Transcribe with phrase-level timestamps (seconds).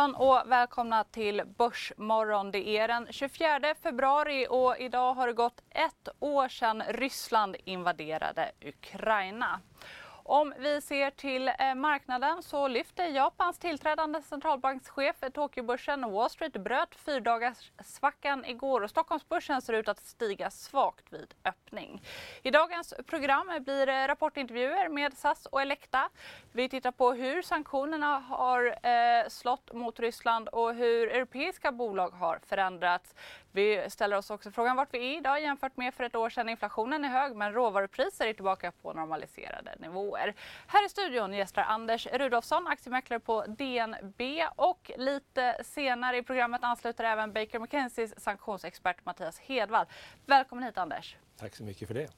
[0.00, 2.50] morgon och välkomna till Börsmorgon.
[2.50, 8.52] Det är den 24 februari och idag har det gått ett år sedan Ryssland invaderade
[8.64, 9.60] Ukraina.
[10.32, 16.12] Om vi ser till eh, marknaden så lyfter Japans tillträdande centralbankschef eh, Tokyobörsen.
[16.12, 22.02] Wall Street bröt fyrdagarsvackan igår och Stockholmsbörsen ser ut att stiga svagt vid öppning.
[22.42, 26.08] I dagens program eh, blir det rapportintervjuer med SAS och Elekta.
[26.52, 28.74] Vi tittar på hur sanktionerna har
[29.28, 33.14] slått mot Ryssland och hur europeiska bolag har förändrats.
[33.52, 36.48] Vi ställer oss också frågan vart vi är idag jämfört med för ett år sedan.
[36.48, 40.34] Inflationen är hög men råvarupriser är tillbaka på normaliserade nivåer.
[40.66, 44.20] Här i studion gästar Anders Rudolfsson, aktiemäklare på DNB
[44.56, 49.86] och lite senare i programmet ansluter även Baker McKenzies sanktionsexpert Mattias Hedvall.
[50.26, 51.16] Välkommen hit Anders.
[51.36, 52.10] Tack så mycket för det.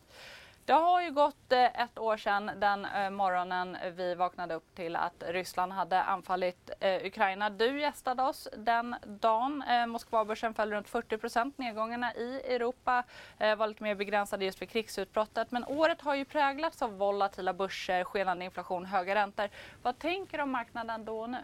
[0.72, 4.96] Det har ju gått eh, ett år sedan den eh, morgonen vi vaknade upp till
[4.96, 7.50] att Ryssland hade anfallit eh, Ukraina.
[7.50, 9.64] Du gästade oss den dagen.
[9.88, 13.04] Moskvabörsen föll runt 40% Nedgångarna i Europa
[13.38, 15.50] var lite mer begränsade just vid krigsutbrottet.
[15.50, 19.48] Men året har ju präglats av volatila börser, skenande inflation, höga räntor.
[19.82, 21.38] Vad tänker du om marknaden då och nu?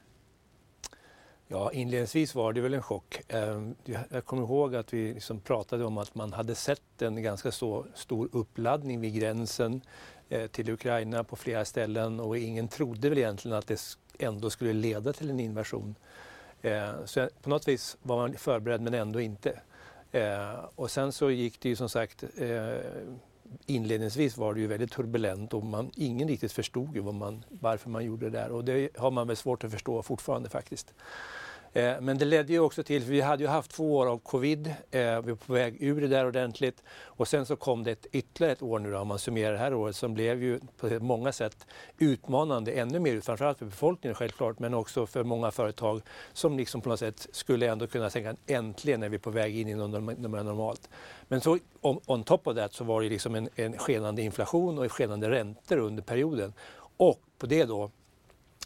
[1.50, 3.20] Ja, inledningsvis var det väl en chock.
[3.28, 3.74] Ehm,
[4.10, 7.86] jag kommer ihåg att vi liksom pratade om att man hade sett en ganska så
[7.94, 9.80] stor uppladdning vid gränsen
[10.28, 14.72] eh, till Ukraina på flera ställen och ingen trodde väl egentligen att det ändå skulle
[14.72, 15.94] leda till en invasion.
[16.62, 19.60] Eh, så på något vis var man förberedd men ändå inte.
[20.12, 22.24] Eh, och sen så gick det ju som sagt
[23.66, 28.04] inledningsvis var det ju väldigt turbulent och man, ingen riktigt förstod ju man, varför man
[28.04, 30.94] gjorde det där och det har man väl svårt att förstå fortfarande faktiskt.
[31.72, 34.18] Eh, men det ledde ju också till, för vi hade ju haft två år av
[34.18, 37.90] covid, eh, vi var på väg ur det där ordentligt och sen så kom det
[37.90, 40.60] ett, ytterligare ett år nu då, om man summerar det här året som blev ju
[40.80, 41.66] på många sätt
[41.98, 46.02] utmanande, ännu mer, framförallt för befolkningen självklart, men också för många företag
[46.32, 49.68] som liksom på något sätt skulle ändå kunna tänka äntligen är vi på väg in
[49.68, 50.88] i något normalt.
[51.28, 54.78] Men så on, on top of that så var det liksom en, en skenande inflation
[54.78, 56.52] och skenande räntor under perioden.
[56.96, 57.90] Och på det då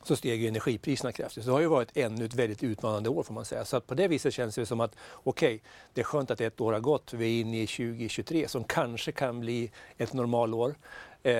[0.04, 1.44] så steg ju energipriserna kraftigt.
[1.44, 3.64] Så det har ju varit ännu ett väldigt utmanande år får man säga.
[3.64, 5.60] Så att på det viset känns det som att okej, okay,
[5.94, 7.12] det är skönt att ett år har gått.
[7.12, 10.74] Vi är inne i 2023 som kanske kan bli ett normalår.
[11.24, 11.32] Eh,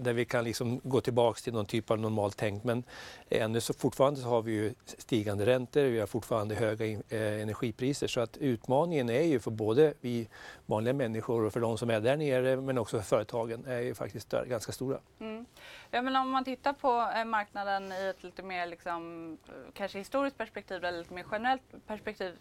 [0.00, 2.64] där vi kan liksom gå tillbaka till någon typ av normalt tänk.
[2.64, 2.84] Men
[3.28, 8.06] ännu så fortfarande så har vi ju stigande räntor, vi har fortfarande höga eh, energipriser.
[8.06, 10.28] Så att utmaningen är ju för både vi
[10.66, 13.94] vanliga människor och för de som är där nere men också för företagen är ju
[13.94, 14.98] faktiskt ganska stora.
[15.20, 15.46] Mm.
[15.90, 19.98] Ja, men om man tittar på eh, marknaden i ett lite mer liksom, eh, kanske
[19.98, 22.34] historiskt perspektiv eller lite mer generellt perspektiv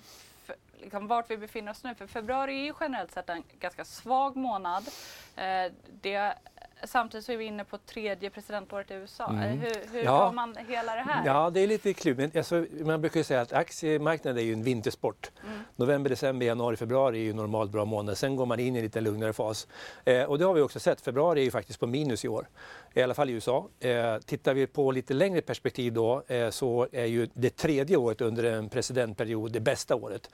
[0.45, 1.95] för, liksom, vart vi befinner oss nu.
[1.95, 4.87] För februari är ju generellt sett en ganska svag månad.
[5.35, 5.71] Eh,
[6.01, 6.35] det
[6.83, 9.29] samtidigt så är vi inne på tredje presidentåret i USA.
[9.29, 9.59] Mm.
[9.59, 10.31] Hur, hur ja.
[10.31, 11.25] man hela det här?
[11.25, 12.35] Ja, det är lite klurigt.
[12.35, 15.31] Alltså, man brukar ju säga att aktiemarknaden är ju en vintersport.
[15.43, 15.59] Mm.
[15.75, 18.15] November, december, januari, februari är ju normalt bra månader.
[18.15, 19.67] Sen går man in i en lite lugnare fas.
[20.05, 21.01] Eh, och det har vi också sett.
[21.01, 22.47] Februari är ju faktiskt på minus i år.
[22.93, 23.69] I alla fall i USA.
[23.79, 28.21] Eh, tittar vi på lite längre perspektiv då eh, så är ju det tredje året
[28.21, 30.29] under en presidentperiod det bästa året.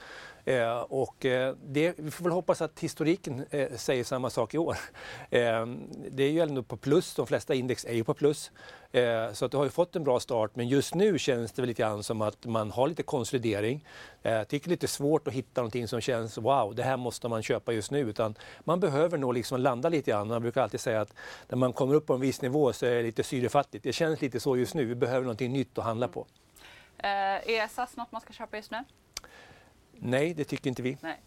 [0.45, 4.57] Eh, och eh, det, vi får väl hoppas att historiken eh, säger samma sak i
[4.57, 4.77] år.
[5.29, 5.65] Eh,
[6.11, 8.51] det är ju ändå på plus, de flesta index är ju på plus
[9.33, 11.67] så att det har ju fått en bra start men just nu känns det väl
[11.67, 13.85] lite grann som att man har lite konsolidering.
[14.21, 17.27] Jag tycker det är lite svårt att hitta någonting som känns wow, det här måste
[17.27, 17.99] man köpa just nu.
[17.99, 20.27] Utan man behöver nog liksom landa lite grann.
[20.27, 21.13] Man brukar alltid säga att
[21.47, 23.83] när man kommer upp på en viss nivå så är det lite syrefattigt.
[23.83, 24.85] Det känns lite så just nu.
[24.85, 26.25] Vi behöver någonting nytt att handla på.
[26.97, 28.83] är SAS något man ska köpa just nu?
[29.91, 30.97] Nej, det tycker inte vi.
[31.01, 31.21] Nej.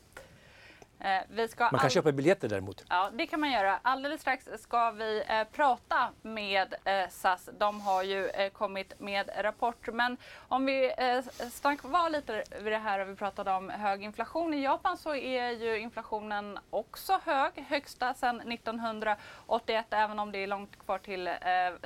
[1.05, 2.85] Eh, man kan köpa biljetter däremot.
[2.89, 3.79] Ja, det kan man göra.
[3.83, 7.49] Alldeles strax ska vi eh, prata med eh, SAS.
[7.59, 9.89] De har ju eh, kommit med rapport.
[9.93, 10.17] Men
[10.49, 14.55] om vi eh, stannar kvar lite vid det här vi pratade om hög inflation.
[14.55, 20.47] I Japan så är ju inflationen också hög, högsta sedan 1981, även om det är
[20.47, 21.35] långt kvar till eh,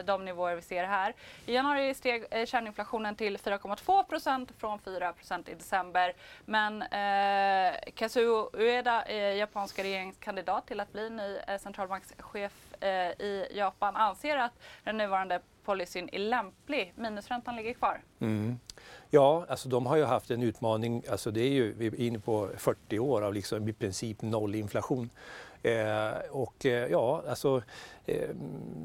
[0.04, 1.14] de nivåer vi ser här.
[1.46, 6.12] I januari steg eh, kärninflationen till 4,2 procent från 4 procent i december.
[6.44, 13.46] Men eh, Kazuo Ueda Eh, japanska regeringskandidat till att bli ny eh, centralbankschef eh, i
[13.54, 14.52] Japan anser att
[14.84, 16.92] den nuvarande policyn är lämplig.
[16.96, 18.00] Minusräntan ligger kvar.
[18.18, 18.58] Mm.
[19.10, 22.18] Ja, alltså de har ju haft en utmaning, alltså det är ju, vi är inne
[22.18, 25.10] på 40 år av liksom i princip noll inflation.
[25.66, 27.62] Eh, och eh, ja, alltså
[28.04, 28.28] eh,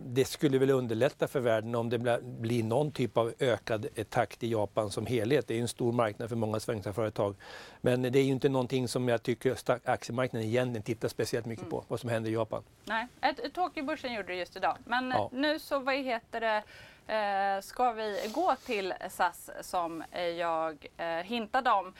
[0.05, 4.51] det skulle väl underlätta för världen om det blir någon typ av ökad takt i
[4.51, 5.47] Japan som helhet.
[5.47, 7.35] Det är en stor marknad för många svenska företag.
[7.81, 11.75] Men det är ju inte någonting som jag tycker aktiemarknaden egentligen tittar speciellt mycket på,
[11.75, 11.85] mm.
[11.87, 12.63] vad som händer i Japan.
[12.85, 13.07] Nej,
[13.53, 14.77] Tokyobörsen gjorde det just idag.
[14.85, 15.29] Men ja.
[15.33, 16.63] nu så, vad heter det,
[17.07, 20.03] eh, ska vi gå till SAS som
[20.37, 21.93] jag eh, hintade om.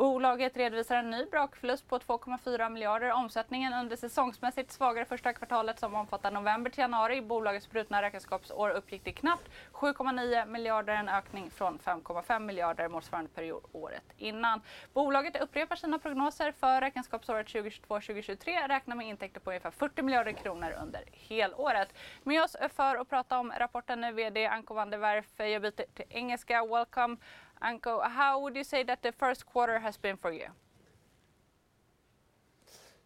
[0.00, 3.12] Bolaget redovisar en ny brakförlust på 2,4 miljarder.
[3.12, 7.16] Omsättningen under säsongsmässigt svagare första kvartalet som omfattar november till januari.
[7.16, 13.30] i Bolagets brutna räkenskapsår uppgick till knappt 7,9 miljarder, en ökning från 5,5 miljarder motsvarande
[13.30, 14.62] period året innan.
[14.92, 20.74] Bolaget upprepar sina prognoser för räkenskapsåret 2022-2023, räknar med intäkter på ungefär 40 miljarder kronor
[20.82, 21.88] under helåret.
[22.22, 25.26] Med oss för att prata om rapporten är VD Anko van der Werf.
[25.36, 26.64] Jag byter till engelska.
[26.64, 27.16] Welcome.
[27.62, 30.46] Anko, how would you say that the first quarter has been for you?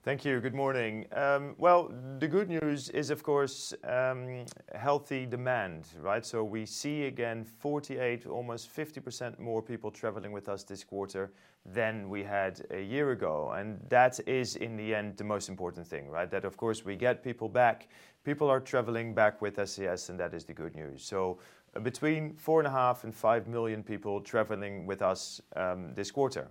[0.05, 0.39] Thank you.
[0.39, 1.06] Good morning.
[1.12, 6.25] Um, well, the good news is, of course, um, healthy demand, right?
[6.27, 11.33] So we see again 48, almost 50% more people traveling with us this quarter
[11.65, 13.55] than we had a year ago.
[13.57, 16.31] And that is, in the end, the most important thing, right?
[16.31, 17.89] That, of course, we get people back.
[18.25, 21.03] People are traveling back with SAS, and that is the good news.
[21.03, 21.39] So
[21.82, 26.49] between 4.5 and 5 million people traveling with us um, this quarter.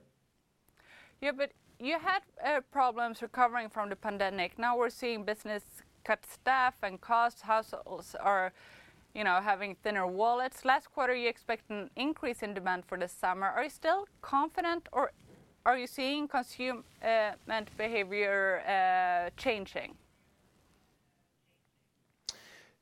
[1.22, 4.60] Yeah, but you had uh, problems recovering from the pandemic.
[4.60, 5.64] Now we're seeing business
[6.04, 7.42] cut staff and costs.
[7.42, 8.52] Households are,
[9.14, 10.66] you know, having thinner wallets.
[10.66, 13.48] Last quarter, you expect an increase in demand for the summer.
[13.48, 15.12] Are you still confident, or
[15.66, 16.84] are you seeing consumer
[17.78, 19.96] behavior uh, changing?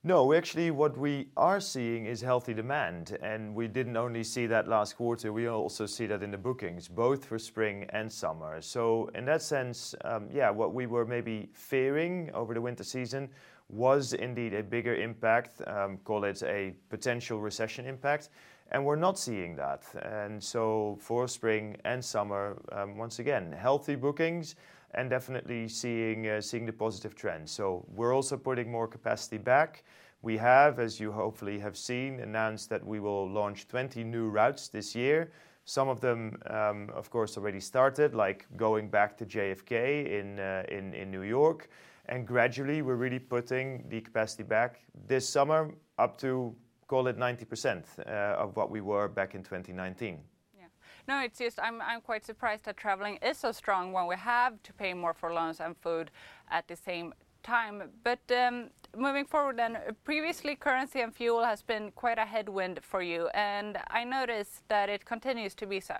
[0.04, 4.68] No, actually, what we are seeing is healthy demand, and we didn't only see that
[4.68, 8.62] last quarter, we also see that in the bookings, both for spring and summer.
[8.62, 13.30] So in that sense, um, yeah, what we were maybe fearing over the winter season
[13.70, 18.30] was indeed a bigger impact, um, call it a potential recession impact,
[18.72, 19.84] and we're not seeing that.
[20.02, 24.56] And so for spring and summer, um, once again, healthy bookings,
[24.94, 27.50] and definitely seeing uh, seeing the positive trend.
[27.50, 29.84] So we're also putting more capacity back.
[30.24, 34.68] We have, as you hopefully have seen, announced that we will launch 20 new routes
[34.68, 35.32] this year.
[35.66, 40.64] Some of them, um, of course, already started, like going back to JFK in, uh,
[40.70, 41.70] in, in New York.
[42.08, 46.56] And gradually, we're really putting the capacity back this summer up to,
[46.88, 50.20] call it 90% uh, of what we were back in 2019.
[51.08, 54.62] No, it's just I'm, I'm quite surprised that traveling is so strong when we have
[54.64, 56.12] to pay more for loans and food
[56.50, 57.14] at the same
[57.44, 57.84] time.
[58.04, 63.02] But um, moving forward, then previously currency and fuel has been quite a headwind for
[63.02, 65.96] you, and I noticed that it continues to be so.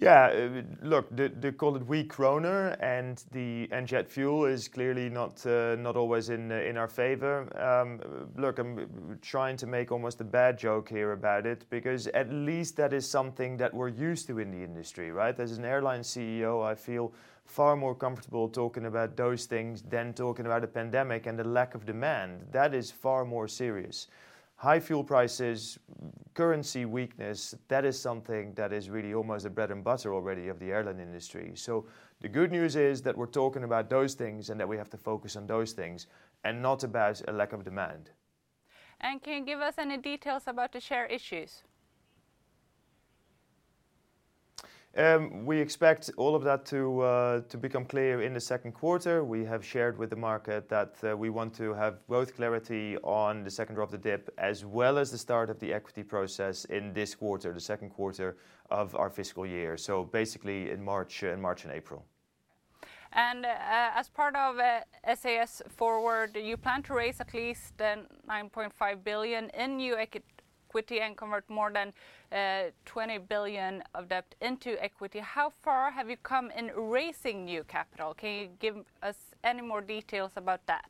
[0.00, 5.10] Yeah, uh, look, the call it weak kroner and the and jet fuel is clearly
[5.10, 7.44] not uh, not always in uh, in our favor.
[7.60, 8.00] Um,
[8.34, 12.78] look, I'm trying to make almost a bad joke here about it because at least
[12.78, 15.38] that is something that we're used to in the industry, right?
[15.38, 17.12] As an airline CEO, I feel
[17.44, 21.74] far more comfortable talking about those things than talking about a pandemic and the lack
[21.74, 22.46] of demand.
[22.52, 24.06] That is far more serious
[24.60, 25.78] high fuel prices,
[26.34, 30.58] currency weakness, that is something that is really almost the bread and butter already of
[30.58, 31.52] the airline industry.
[31.54, 31.86] So
[32.20, 34.98] the good news is that we're talking about those things and that we have to
[34.98, 36.08] focus on those things
[36.44, 38.10] and not about a lack of demand.
[39.00, 41.62] And can you give us any details about the share issues?
[44.62, 44.68] Um,
[45.44, 49.24] we expect all of that uh, to become clear in the second quarter.
[49.24, 53.44] We have shared with the market that uh, we want to have both clarity on
[53.44, 56.64] the second drop of the DIP, as well as the start of the equity process
[56.66, 58.36] in this quarter, the second quarter
[58.70, 59.76] of our fiscal year.
[59.76, 62.04] So basically in March and March and April.
[63.12, 63.48] And uh,
[63.94, 64.56] As part of
[65.16, 71.48] SAS Forward, you plan to raise at least 9.5 billion in new equity and convert
[71.50, 71.92] more than uh,
[72.84, 75.18] 20 billion of debt into equity.
[75.18, 78.14] How far have you come in raising new capital?
[78.14, 80.88] Can you give us any more details about that?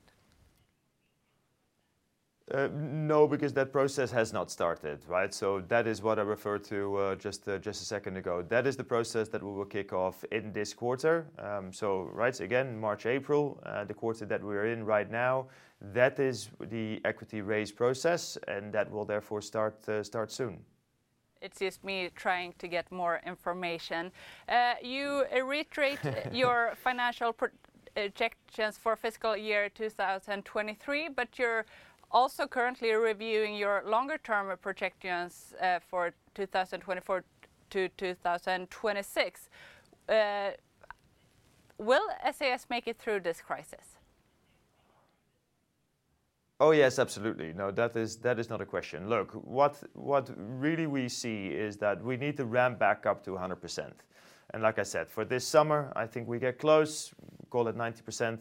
[2.52, 5.32] Uh, no, because that process has not started, right?
[5.32, 8.42] So that is what I referred to uh, just uh, a second ago.
[8.42, 11.26] That is the process that we will kick off in this quarter.
[11.38, 15.46] Um, so right again, March, April, uh, the quarter that we're in right now.
[15.80, 20.58] That is the equity raise process, and that will therefore uh, start soon.
[21.40, 24.12] It's just me trying to get more information.
[24.48, 25.98] Uh, you reiterate
[26.32, 27.46] your financial uh,
[27.94, 31.64] projections for fiscal year 2023, but you're
[32.10, 37.24] also currently reviewing your longer term projections uh, for 2024
[37.70, 39.48] to 2026.
[40.08, 40.50] Uh,
[41.78, 43.99] will SAS make it through this crisis?
[46.62, 47.54] Oh, yes, absolutely.
[47.54, 49.08] No, that is that is not a question.
[49.08, 53.30] Look, what what really we see is that we need to ramp back up to
[53.30, 53.90] 100%.
[54.52, 57.14] And like I said, for this summer, I think we get close,
[57.48, 58.40] call it 90%.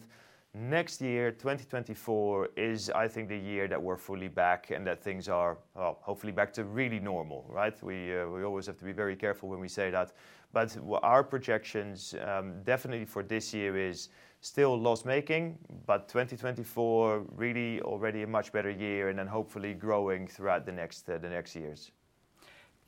[0.52, 5.28] Next year, 2024, is I think the year that we're fully back and that things
[5.28, 7.80] are, well, hopefully back to really normal, right?
[7.82, 10.12] We uh, we always have to be very careful when we say that.
[10.52, 14.08] But our projections, um, definitely for this year is
[14.40, 20.64] still loss-making, but 2024 really already a much better year and then hopefully growing throughout
[20.66, 21.92] the next years.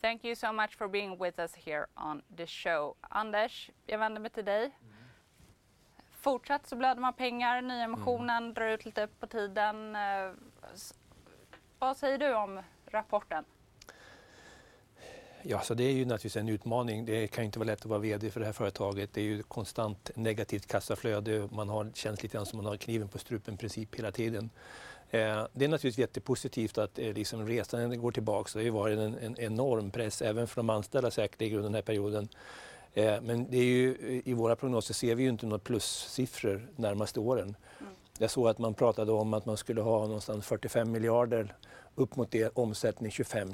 [0.01, 2.95] Thank you so much for being with us here on the show.
[3.01, 4.71] Anders, jag vänder mig till dig.
[6.11, 9.97] Fortsatt så blöder man pengar, nyemissionen drar ut lite på tiden.
[11.79, 13.45] Vad säger du om rapporten?
[15.45, 17.05] Ja, det är ju naturligtvis en utmaning.
[17.05, 19.11] Det kan inte vara lätt att vara VD för det här företaget.
[19.13, 21.49] Det är ju konstant negativt kassaflöde.
[21.95, 24.51] Känns lite grann som man har kniven på strupen princip hela tiden.
[25.11, 28.51] Det är naturligtvis jättepositivt att liksom resandet går tillbaka.
[28.53, 31.83] Det har ju varit en enorm press även för de anställda säkerligen under den här
[31.83, 32.29] perioden.
[32.95, 37.57] Det är ju, i våra prognoser ser vi ju inte några plussiffror närmaste åren.
[38.19, 41.49] Jag såg att man pratade om att man skulle ha någonstans 45 billion
[41.95, 43.53] upp mot det omsättning 2025,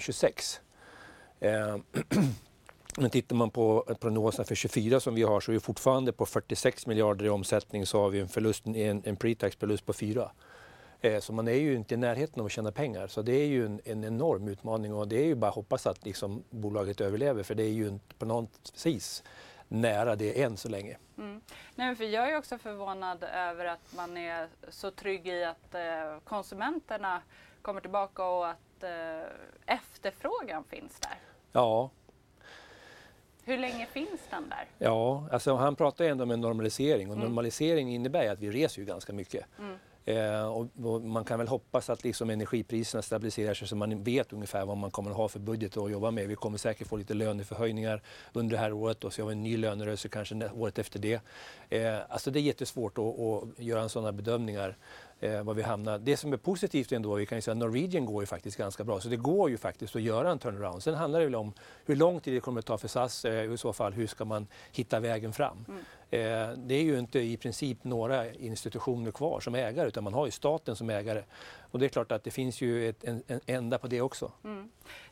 [1.40, 1.76] Eh,
[2.96, 6.26] men Tittar man på prognoserna för 2024 som vi har så är vi fortfarande på
[6.26, 10.30] 46 miljarder i omsättning så har vi en förlust, en pre-tax förlust på 4
[11.00, 13.06] eh, Så Man är ju inte i närheten av att tjäna pengar.
[13.06, 16.44] Så Det är ju en enorm utmaning och det är ju bara hoppas att liksom
[16.50, 19.22] bolaget överlever för det är ju inte på något vis
[19.68, 20.96] nära det än så länge.
[21.18, 21.40] Mm.
[21.74, 26.18] Nej, för jag är också förvånad över att man är så trygg i att eh,
[26.24, 27.22] konsumenterna
[27.62, 28.58] kommer tillbaka och att
[29.66, 31.27] efterfrågan finns där.
[31.52, 31.90] Ja.
[33.44, 34.66] Hur länge finns den där?
[34.78, 38.86] Ja, alltså han pratar ändå om en normalisering och normalisering innebär att vi reser ju
[38.86, 39.44] ganska mycket.
[41.02, 44.90] Man kan väl hoppas att liksom energipriserna stabiliserar sig så man vet ungefär vad man
[44.90, 46.28] kommer att ha för budget att jobba med.
[46.28, 48.02] Vi kommer säkert få lite löneförhöjningar
[48.32, 51.20] under det här året och så har vi en ny lönerörelse kanske året efter det.
[52.08, 54.76] Alltså det är jättesvårt att göra sådana bedömningar
[55.20, 55.98] var vi hamnar.
[55.98, 58.98] Det som är positivt ändå, vi kan ju säga Norwegian går ju faktiskt ganska bra.
[58.98, 60.86] Det går ju faktiskt att göra en turnaround.
[60.86, 61.52] Handlar det väl om
[61.84, 63.24] hur lång tid det kommer att ta för SAS.
[63.24, 65.64] I så fall, hur ska man hitta vägen fram?
[66.56, 70.32] Det är ju inte i princip några institutioner kvar som ägare, utan man har ju
[70.32, 71.22] staten som ägare.
[71.72, 74.32] Det är klart att det finns ju en ända på det också.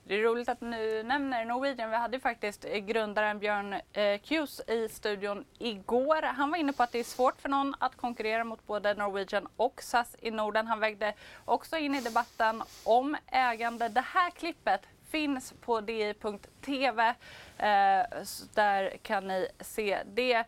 [0.08, 1.90] Det är roligt att du nämner Norwegian.
[1.90, 6.22] Vi hade faktiskt eh, grundaren Björn eh, Kjus i studion igår.
[6.22, 9.48] Han var inne på att det är svårt för någon att konkurrera mot både Norwegian
[9.56, 10.66] och SAS i Norden.
[10.66, 13.88] Han vägde också in i debatten om ägande.
[13.88, 17.08] Det här klippet finns på di.tv.
[17.58, 18.06] Eh,
[18.54, 20.44] där kan ni se det.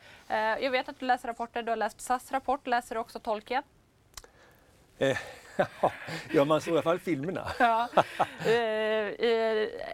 [0.61, 1.62] Jag vet att du läser rapporter.
[1.62, 2.67] Du har läst SAS rapport.
[2.67, 3.62] Läser du också Tolkien?
[6.33, 7.49] Ja, man såg i alla fall filmerna.
[7.59, 7.88] Ja.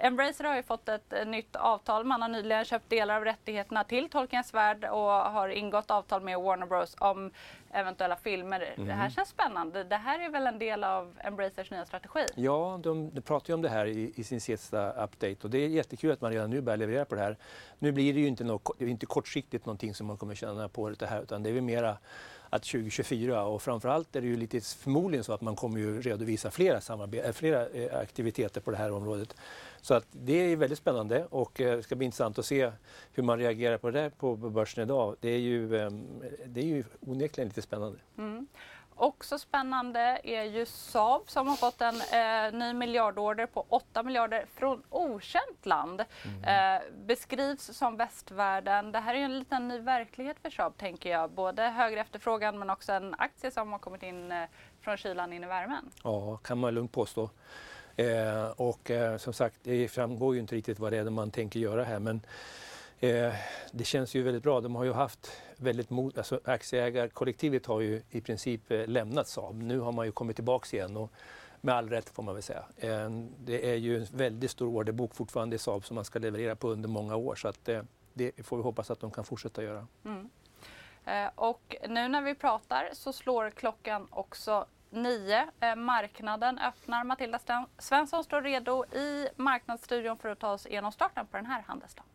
[0.00, 2.04] Embracer har ju fått ett nytt avtal.
[2.04, 6.40] Man har nyligen köpt delar av rättigheterna till Tolkiens värld och har ingått avtal med
[6.40, 7.30] Warner Bros om
[7.72, 8.74] eventuella filmer.
[8.76, 9.84] Det här känns spännande.
[9.84, 12.24] Det här är väl en del av Embracers nya strategi?
[12.34, 16.12] Ja, de pratar ju om det här i sin sista update och det är jättekul
[16.12, 17.36] att man redan nu börjar leverera på det här.
[17.78, 18.26] Nu blir det ju
[18.90, 21.96] inte kortsiktigt någonting som man kommer tjäna på det här, utan det är väl mera
[22.54, 26.00] att 2024 och framför allt är det ju lite förmodligen så att man kommer ju
[26.00, 26.78] redovisa flera
[27.66, 29.36] eh, eh, aktiviteter på det här området.
[30.10, 32.72] Det är väldigt spännande och det ska bli intressant att se
[33.12, 35.16] hur man reagerar på det där på börsen i dag.
[35.22, 36.06] Ehm,
[36.46, 37.98] det är ju onekligen lite spännande.
[38.18, 38.46] Mm.
[38.96, 44.82] Också spännande är ju Saab som har fått en ny miljardorder på 8 billion från
[44.90, 46.04] okänt land.
[47.06, 48.92] Beskrivs som västvärlden.
[48.92, 51.30] Det här är ju en liten ny verklighet för Saab tänker jag.
[51.30, 54.46] Både högre efterfrågan men också en aktie som har kommit in
[54.80, 55.90] från kylan in i värmen.
[56.04, 57.30] Ja, kan man lugnt påstå.
[59.18, 62.20] Som sagt, det framgår ju inte riktigt vad det är man tänker göra här.
[63.72, 64.60] Det känns ju väldigt bra.
[64.60, 69.62] De har ju haft väldigt alltså aktieägarkollektivet har ju i princip eh, lämnat Saab.
[69.62, 71.12] Nu har man ju kommit tillbaks igen och
[71.60, 72.64] med all rätt får man väl säga.
[73.38, 76.68] Det är ju en väldigt stor orderbok fortfarande i Saab som man ska leverera på
[76.68, 77.38] under många år.
[77.66, 77.82] Eh,
[78.12, 79.86] det får vi hoppas att de kan fortsätta göra.
[80.04, 80.30] Mm.
[81.04, 85.46] Eh, och Nu när vi pratar så slår klockan också nio.
[85.76, 87.04] Marknaden öppnar.
[87.04, 91.62] Matilda Svensson står redo i Marknadsstudion för att ta oss igenom starten på den här
[91.62, 92.13] handelsdagen.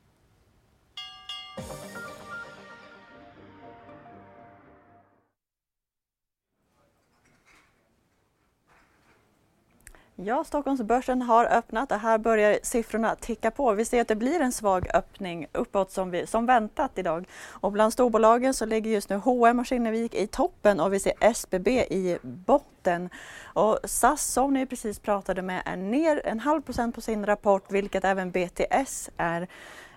[10.23, 13.73] Ja, Stockholmsbörsen har öppnat och här börjar siffrorna ticka på.
[13.73, 17.27] Vi ser att det blir en svag öppning uppåt som, vi, som väntat idag.
[17.49, 21.13] Och bland storbolagen så ligger just nu H&M och Kinnevik i toppen och vi ser
[21.19, 23.09] SBB i botten.
[23.43, 27.71] Och SAS som ni precis pratade med är ner en halv procent på sin rapport
[27.71, 29.47] vilket även BTS är.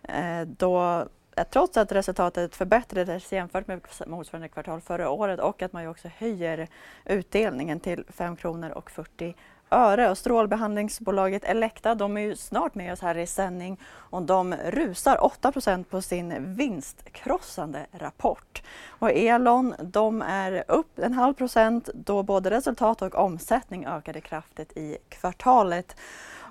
[0.03, 5.73] Eh, då eh, trots att resultatet förbättrades jämfört med motsvarande kvartal förra året och att
[5.73, 6.69] man ju också höjer
[7.05, 9.35] utdelningen till 5 kronor och 40
[9.73, 10.11] öre.
[10.11, 15.17] Och strålbehandlingsbolaget Elekta de är ju snart med oss här i sändning och de rusar
[15.17, 18.63] 8% på sin vinstkrossande rapport.
[18.89, 24.77] Och Elon de är upp en halv procent då både resultat och omsättning ökade kraftigt
[24.77, 25.97] i kvartalet.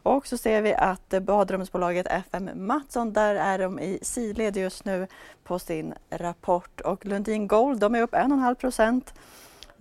[0.03, 5.07] Och så ser vi att badrumsbolaget FM Mattsson, där är de i sidled just nu
[5.43, 6.81] på sin rapport.
[6.81, 9.13] Och Lundin Gold, de är upp 1,5 procent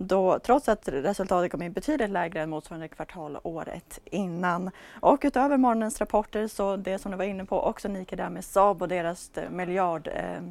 [0.01, 4.71] då, trots att resultatet kom in betydligt lägre än motsvarande kvartal året innan.
[4.99, 8.45] Och utöver morgonens rapporter så det som du var inne på också Nike där med
[8.45, 10.41] Saab och deras miljard eh,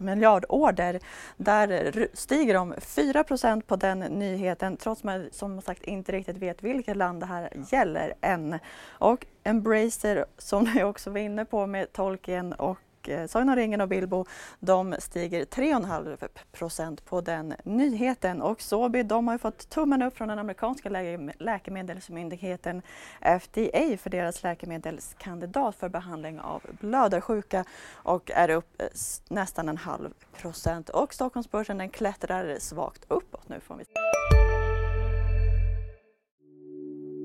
[0.00, 1.00] miljardorder.
[1.36, 6.62] Där stiger de 4% på den nyheten trots att man som sagt inte riktigt vet
[6.62, 8.58] vilket land det här gäller än.
[8.88, 12.78] Och Embracer som ni också var inne på med Tolkien och
[13.08, 14.24] eh, Sagan om ringen och Bilbo
[14.60, 18.42] de stiger 3,5 procent på den nyheten.
[18.42, 22.82] Och Sobi de har fått tummen upp från den amerikanska lä läkemedelsmyndigheten
[23.40, 28.86] FDA för deras läkemedelskandidat för behandling av blödarsjuka och är upp eh,
[29.28, 30.88] nästan en halv procent.
[30.88, 33.84] Och Stockholmsbörsen den klättrar svagt uppåt nu får vi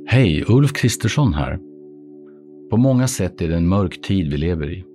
[0.07, 1.59] Hej, Ulf Kristersson här.
[2.69, 4.94] På många sätt är det en mörk tid vi lever i.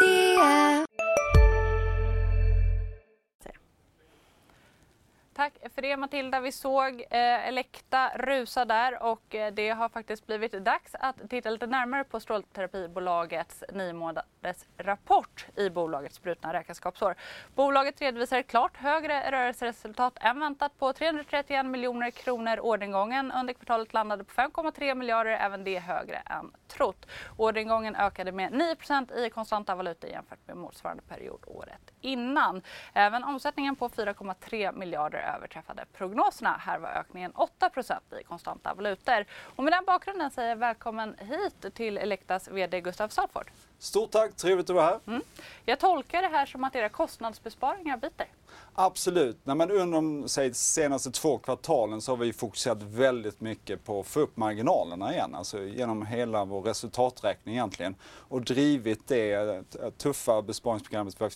[5.75, 6.39] För det Matilda.
[6.39, 11.49] Vi såg eh, Elekta rusa där och eh, det har faktiskt blivit dags att titta
[11.49, 17.15] lite närmare på strålterapibolagets nio månaders rapport i bolagets brutna räkenskapsår.
[17.55, 22.59] Bolaget redovisar ett klart högre rörelseresultat än väntat på 331 miljoner kronor.
[22.59, 27.05] Orderingången under kvartalet landade på 5,3 miljarder, även det högre än trott.
[27.37, 32.61] Orderingången ökade med 9% i konstanta valutor jämfört med motsvarande period året innan.
[32.93, 36.57] Även omsättningen på 4,3 miljarder överträffade prognoserna.
[36.59, 39.25] Här var ökningen 8% i konstanta valutor.
[39.55, 43.51] Och med den bakgrunden säger jag välkommen hit till Elektas VD Gustav Salford.
[43.79, 44.99] Stort tack, trevligt att vara här.
[45.07, 45.21] Mm.
[45.65, 48.27] Jag tolkar det här som att era kostnadsbesparingar biter.
[48.73, 49.37] Absolut.
[49.43, 53.99] Nej, men under de säg, senaste två kvartalen så har vi fokuserat väldigt mycket på
[53.99, 55.35] att få upp marginalerna igen.
[55.35, 57.95] Alltså genom hela vår resultaträkning egentligen.
[58.03, 59.63] Och drivit det
[59.97, 61.29] tuffa besparingsprogrammet vi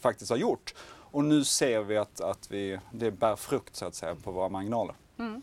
[0.00, 0.74] faktiskt har gjort.
[1.14, 4.48] Och nu ser vi att, att vi, det bär frukt så att säga på våra
[4.48, 4.94] marginaler.
[5.18, 5.42] Mm.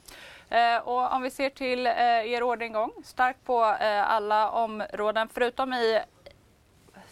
[0.49, 1.93] Eh, och om vi ser till eh,
[2.33, 5.99] er orderingång, stark på eh, alla områden förutom i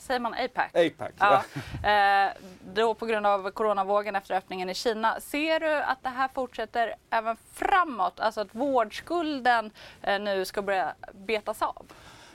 [0.10, 0.66] säger man APAC?
[0.74, 1.44] APAC, ja.
[1.54, 1.62] ja.
[1.90, 2.32] Eh,
[2.74, 5.20] då på grund av coronavågen efter öppningen i Kina.
[5.20, 8.20] Ser du att det här fortsätter även framåt?
[8.20, 11.86] Alltså att vårdskulden eh, nu ska börja betas av?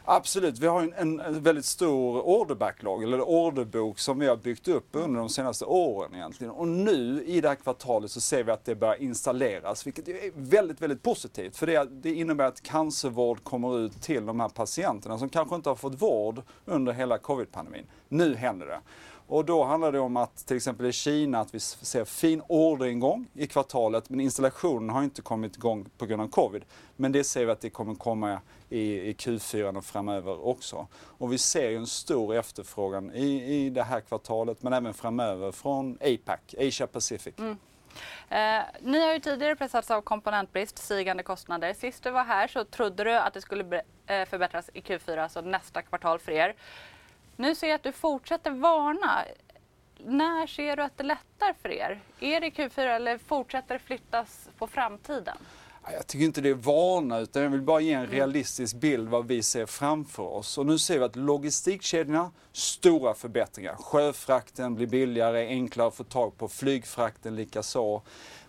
[0.07, 4.87] Absolut, vi har en, en väldigt stor orderbacklog, eller orderbok som vi har byggt upp
[4.93, 6.53] under de senaste åren egentligen.
[6.53, 10.31] Och nu i det här kvartalet så ser vi att det börjar installeras, vilket är
[10.35, 11.57] väldigt, väldigt positivt.
[11.57, 15.69] För det, det innebär att cancervård kommer ut till de här patienterna som kanske inte
[15.69, 17.87] har fått vård under hela covid-pandemin.
[18.09, 18.81] Nu händer det.
[19.27, 23.27] Och då handlar det om att till exempel i Kina att vi ser fin orderingång
[23.35, 26.65] i kvartalet men installationen har inte kommit igång på grund av covid.
[26.97, 30.87] Men det ser vi att det kommer komma i, i Q4 och framöver också.
[30.95, 35.53] Och vi ser ju en stor efterfrågan i, i det här kvartalet men även framöver
[35.53, 37.35] från APAC, Asia Pacific.
[37.39, 37.57] Mm.
[38.29, 41.75] Eh, ni har ju tidigare pressats av komponentbrist, stigande kostnader.
[41.75, 45.41] Sist du var här så trodde du att det skulle eh, förbättras i Q4, alltså
[45.41, 46.55] nästa kvartal för er.
[47.37, 49.25] Nu ser jag att du fortsätter varna.
[49.99, 52.01] När ser du att det lättar för er?
[52.20, 55.37] Är det Q4 eller fortsätter det flyttas på framtiden?
[55.92, 58.11] Jag tycker inte det är varna utan jag vill bara ge en Mm.
[58.14, 60.59] realistisk bild vad vi ser framför oss.
[60.59, 63.75] Och nu ser vi att logistikkedjorna, stora förbättringar.
[63.77, 68.03] Sjöfrakten blir billigare, enklare att få tag på, flygfrakten likaså.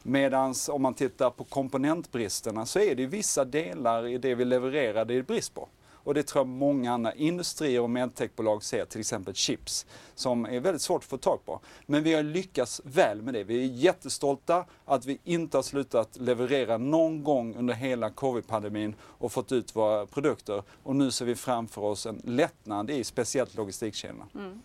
[0.03, 5.05] Medan om man tittar på komponentbristerna så är det vissa delar i det vi levererar
[5.05, 5.67] det är brist på.
[6.05, 10.59] Och det tror jag många andra industrier och medtechbolag ser, till exempel chips, som är
[10.59, 11.59] väldigt svårt att få tag på.
[11.85, 13.43] Men vi har lyckats väl med det.
[13.43, 19.31] Vi är jättestolta att vi inte har slutat leverera någon gång under hela covid-pandemin och
[19.31, 20.63] fått ut våra produkter.
[20.83, 24.25] Och nu ser vi framför oss en lättnad i speciellt logistikkedjorna.
[24.35, 24.61] Mm.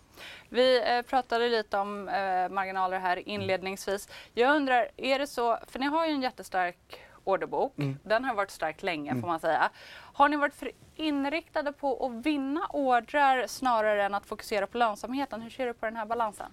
[0.48, 4.08] Vi eh, pratade lite om eh, marginaler här inledningsvis.
[4.34, 7.72] Jag undrar, är det så, för ni har ju en jättestark orderbok.
[8.02, 9.70] Den har varit stark länge får man säga.
[10.12, 15.42] Har ni varit för inriktade på att vinna ordrar snarare än att fokusera på lönsamheten?
[15.42, 16.52] Hur ser du på den här balansen?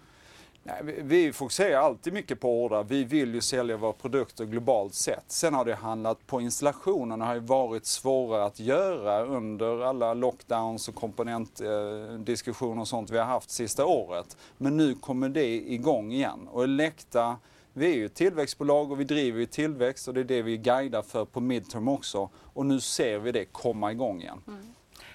[0.68, 2.84] Nej, vi, fokuserar alltid mycket på order.
[2.84, 5.24] Vi vill ju sälja våra produkter globalt sett.
[5.28, 10.88] Sen har det handlat på installationerna har ju varit svårare att göra under alla lockdowns
[10.88, 14.38] och komponentdiskussioner och sånt vi har haft sista året.
[14.58, 16.48] Men nu kommer det igång igen.
[16.52, 17.38] Och Elekta,
[17.78, 20.58] vi är ju ett tillväxtbolag och vi driver ju tillväxt och det är det vi
[20.58, 22.30] guidar för på midterm också.
[22.54, 24.42] Och nu ser vi det komma igång igen.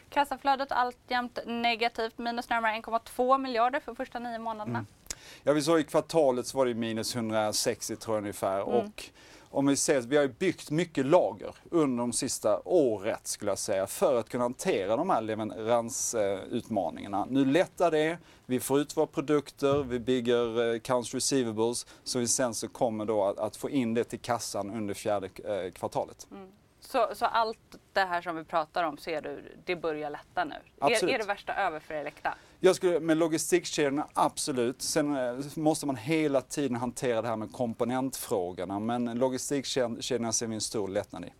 [0.09, 4.85] Kassaflödet alltjämt negativt, minus närmare 1,2 miljarder för första nio månaderna.
[5.43, 8.63] Ja, vi såg i kvartalet så var det minus 160 tror jag ungefär.
[8.63, 9.11] Och
[9.53, 13.59] om vi ser, vi har ju byggt mycket lager under de sista året skulle jag
[13.59, 17.27] säga för att kunna hantera de här leveransutmaningarna.
[17.31, 22.29] Nu lättar det, vi får ut våra produkter, vi bygger eh, accounts receivables så vi
[22.29, 25.79] sen så kommer då att, att få in det till kassan under fjärde eh, kvartalet.
[25.79, 26.27] kvartalet.
[26.93, 27.59] Så, så allt
[27.93, 30.55] det här som vi pratar om ser du, det börjar lätta nu?
[30.55, 31.15] Är, Absolut.
[31.15, 32.35] är det värsta över för Elekta?
[32.61, 34.83] Jag skulle, med logistikkedjorna, absolut.
[34.83, 38.79] Sen eh, måste man hela tiden hantera det här med komponentfrågorna.
[38.81, 41.33] Men logistikkedjorna ser vi en stor lättnad i.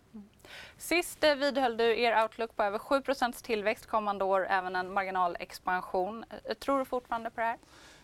[0.77, 6.25] Sist eh, vidhöll du er outlook på över 7% tillväxt kommande år, även en marginalexpansion.
[6.29, 7.57] Eh, Tror du fortfarande på det här?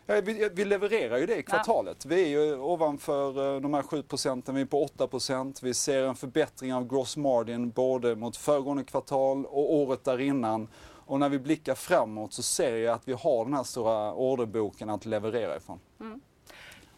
[0.10, 2.06] Vi, vi levererar ju det i kvartalet.
[2.06, 5.64] Vi är ju ovanför eh, de här 7 procenten, vi är på 8 procent.
[5.64, 10.68] Vi ser en förbättring av gross margin både mot föregående kvartal och året där innan.
[11.06, 14.90] Och när vi blickar framåt så ser jag att vi har den här stora orderboken
[14.90, 15.80] att leverera ifrån.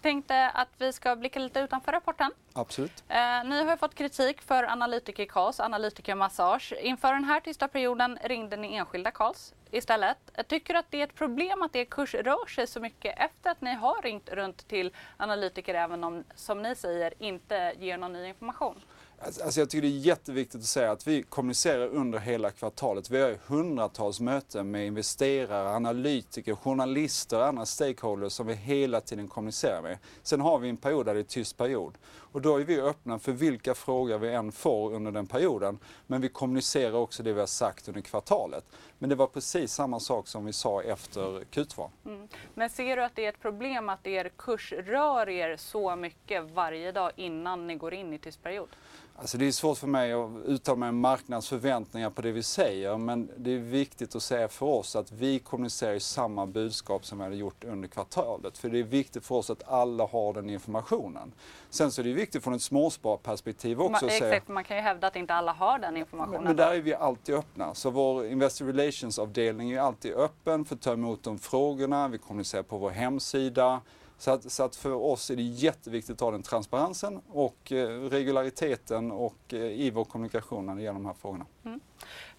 [0.02, 2.32] Tänkte att vi ska blicka lite utanför rapporten.
[2.54, 3.04] Absolut.
[3.08, 6.74] Eh, ni har ju fått kritik för analytiker-calls, analytiker-massage.
[6.82, 10.18] Inför den här tysta perioden ringde ni enskilda calls istället.
[10.36, 13.52] Jag tycker att det är ett problem att er kurs rör sig så mycket efter
[13.52, 18.14] att ni har ringt runt till analytiker även om, som ni säger, inte ger någon
[18.14, 18.82] ny information.
[19.26, 23.10] Alltså, alltså jag tycker det är jätteviktigt att säga att vi kommunicerar under hela kvartalet.
[23.10, 29.02] Vi har ju hundratals möten med investerare, analytiker, journalister och andra stakeholders som vi hela
[29.02, 29.98] tiden kommunicerar med.
[30.24, 31.98] Sen har vi en period där det är tyst period.
[32.08, 35.80] Och då är vi öppna för vilka frågor vi än får under den perioden.
[36.08, 38.66] Men vi kommunicerar också det vi har sagt under kvartalet.
[39.00, 41.90] Men det var precis samma sak som vi sa efter Q2.
[42.06, 42.28] Mm.
[42.54, 46.44] Men ser du att det är ett problem att er kurs rör er så mycket
[46.52, 48.70] varje dag innan ni går in i tyst period?
[49.16, 52.98] Alltså det är svårt för mig att uttala mig om marknadsförväntningar på det vi säger
[52.98, 57.24] men det är viktigt att säga för oss att vi kommunicerar samma budskap som vi
[57.24, 58.58] hade gjort under kvartalet.
[58.58, 61.32] För det är viktigt för oss att alla har den informationen.
[61.70, 64.78] Sen så är det viktigt från ett småsparperspektiv också Ma- att säga Exakt, man kan
[64.78, 66.44] ju hävda att inte alla har den informationen.
[66.44, 67.74] men där är vi alltid öppna.
[67.74, 72.08] Så vår Investor Relations-avdelning är alltid öppen för att ta emot de frågorna.
[72.08, 73.82] Vi kommunicerar på vår hemsida.
[74.22, 77.88] Så att, så att för oss är det jätteviktigt att ha den transparensen och eh,
[78.10, 81.46] regulariteten och eh, i vår kommunikation när det gäller de här frågorna.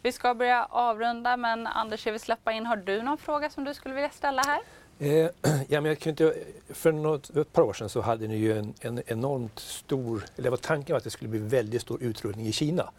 [0.03, 2.67] Vi ska börja avrunda, men Anders, jag vill släppa in.
[2.67, 4.61] Har du någon fråga som du skulle vilja ställa här?
[4.99, 5.31] Eh,
[5.69, 8.59] ja, men jag kunde inte, för något, ett par år sedan så hade ni ju
[8.59, 12.47] en, en enormt stor, eller var tanken var att det skulle bli väldigt stor utrullning
[12.47, 12.91] i Kina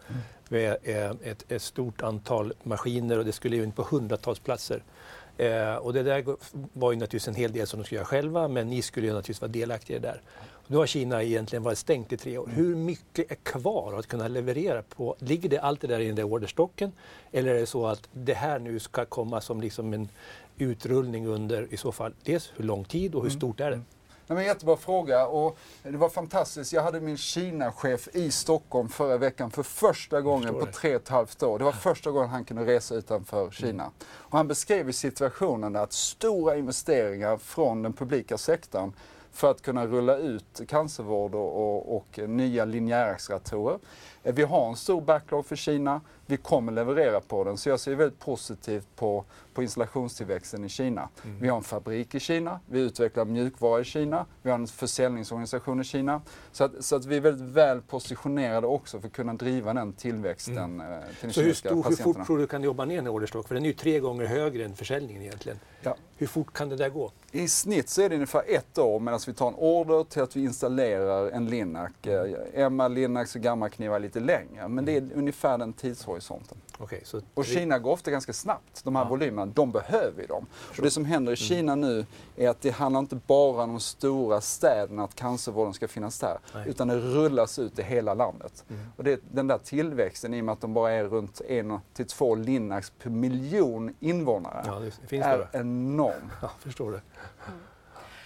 [0.48, 4.82] med eh, ett, ett stort antal maskiner och det skulle ju in på hundratals platser.
[5.38, 6.24] Eh, och det där
[6.72, 9.12] var ju naturligtvis en hel del som de skulle göra själva men ni skulle ju
[9.12, 10.20] naturligtvis vara delaktiga där.
[10.50, 12.50] Och nu har Kina egentligen varit stängt i tre år.
[12.54, 15.16] Hur mycket är kvar att kunna leverera på?
[15.18, 16.92] Ligger det allt det där i den där orderstocken?
[17.32, 20.08] Eller är det så att det här nu ska komma som liksom en
[20.58, 23.80] utrullning under i så fall dels hur lång tid och hur stort är det?
[24.26, 26.72] Nej, men jättebra fråga och det var fantastiskt.
[26.72, 31.08] Jag hade min Kina-chef i Stockholm förra veckan för första gången på tre och ett
[31.08, 31.58] halvt år.
[31.58, 33.90] Det var första gången han kunde resa utanför Kina.
[34.06, 38.92] Och han beskrev situationen att stora investeringar från den publika sektorn
[39.32, 43.78] för att kunna rulla ut cancervård och, och, och nya linjäracceleratorer.
[44.32, 46.00] Vi har en stor backlog för Kina.
[46.26, 47.56] Vi kommer leverera på den.
[47.56, 51.08] Så jag ser väldigt positivt på, på installationstillväxten i Kina.
[51.24, 51.40] Mm.
[51.40, 52.60] Vi har en fabrik i Kina.
[52.66, 54.26] Vi utvecklar mjukvara i Kina.
[54.42, 56.22] Vi har en försäljningsorganisation i Kina.
[56.52, 59.92] Så att, så att vi är väldigt väl positionerade också för att kunna driva den
[59.92, 60.92] tillväxten mm.
[60.92, 63.48] Eh, till Så hur, stor, hur fort tror du kan jobba ner en orderstock?
[63.48, 65.58] För den är ju tre gånger högre än försäljningen egentligen.
[65.82, 65.96] Ja.
[66.16, 67.10] Hur fort kan det där gå?
[67.32, 70.36] I snitt så är det ungefär ett år medan vi tar en order till att
[70.36, 71.90] vi installerar en Linac.
[72.02, 72.36] Mm.
[72.54, 74.68] Emma Linacs och Gammaknivar lite längre.
[74.68, 76.58] Men det är ungefär den tidshorisonten.
[76.78, 78.84] Okay, så och Kina går ofta ganska snabbt.
[78.84, 79.08] De här ja.
[79.08, 80.46] volymerna, de behöver vi dem.
[80.76, 81.48] Och det som händer i mm.
[81.48, 85.88] Kina nu är att det handlar inte bara om de stora städerna, att cancervården ska
[85.88, 86.38] finnas där.
[86.54, 86.68] Nej.
[86.68, 88.64] Utan det rullas ut i hela landet.
[88.68, 88.82] Mm.
[88.96, 92.06] Och det, den där tillväxten, i och med att de bara är runt en till
[92.06, 95.58] två Linacs per miljon invånare, ja, det, det är det.
[95.58, 96.32] enorm.
[96.42, 97.00] Ja, förstår det.
[97.46, 97.60] Mm.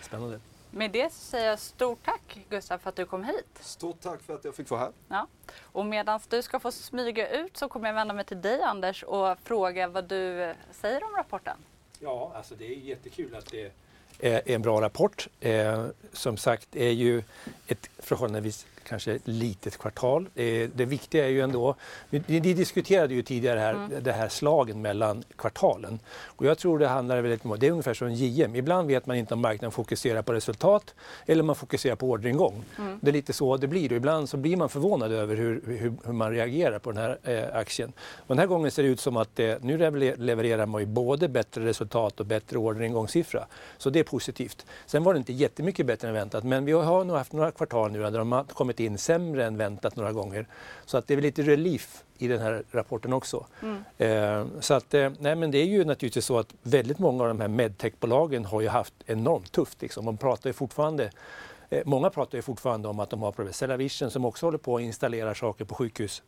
[0.02, 0.40] Spännande.
[0.70, 3.46] Med det säger jag stort tack Gustav för att du kom hit.
[3.60, 4.92] Stort tack för att jag fick vara här.
[5.08, 5.26] Ja.
[5.62, 9.02] Och medan du ska få smyga ut så kommer jag vända mig till dig Anders
[9.02, 11.56] och fråga vad du säger om rapporten.
[12.00, 13.72] Ja, alltså det är jättekul att det
[14.18, 15.28] är en bra rapport.
[15.40, 17.22] Eh, som sagt är ju
[17.66, 20.28] ett förhållandevis kanske ett litet kvartal.
[20.34, 21.74] Det, det viktiga är ju ändå,
[22.10, 23.92] vi, vi diskuterade ju tidigare här, mm.
[24.02, 25.98] det här slagen mellan kvartalen.
[26.24, 28.56] Och jag tror det handlar väldigt mycket det är ungefär som JM.
[28.56, 30.94] Ibland vet man inte om marknaden fokuserar på resultat
[31.26, 32.64] eller man fokuserar på orderingång.
[32.78, 32.98] Mm.
[33.02, 35.92] Det är lite så det blir och ibland så blir man förvånad över hur, hur,
[36.04, 37.92] hur man reagerar på den här eh, aktien.
[38.16, 39.78] Och den här gången ser det ut som att eh, nu
[40.16, 43.46] levererar man ju både bättre resultat och bättre orderingångssiffra.
[43.78, 44.66] Så det är positivt.
[44.86, 47.92] Sen var det inte jättemycket bättre än väntat men vi har nog haft några kvartal
[47.92, 50.46] nu där de har kommit kommit in sämre än väntat några gånger.
[50.86, 53.46] Så att det är väl lite relief i den här rapporten också.
[53.62, 53.84] Mm.
[53.98, 57.28] Eh, så att, eh, nej men det är ju naturligtvis så att väldigt många av
[57.28, 59.82] de här medtechbolagen har ju haft enormt tufft.
[59.82, 60.04] Liksom.
[60.04, 61.10] De pratar ju fortfarande
[61.70, 63.52] eh, Många pratar ju fortfarande om att de har.
[63.52, 66.22] Cellavision som också håller på att installera saker på sjukhus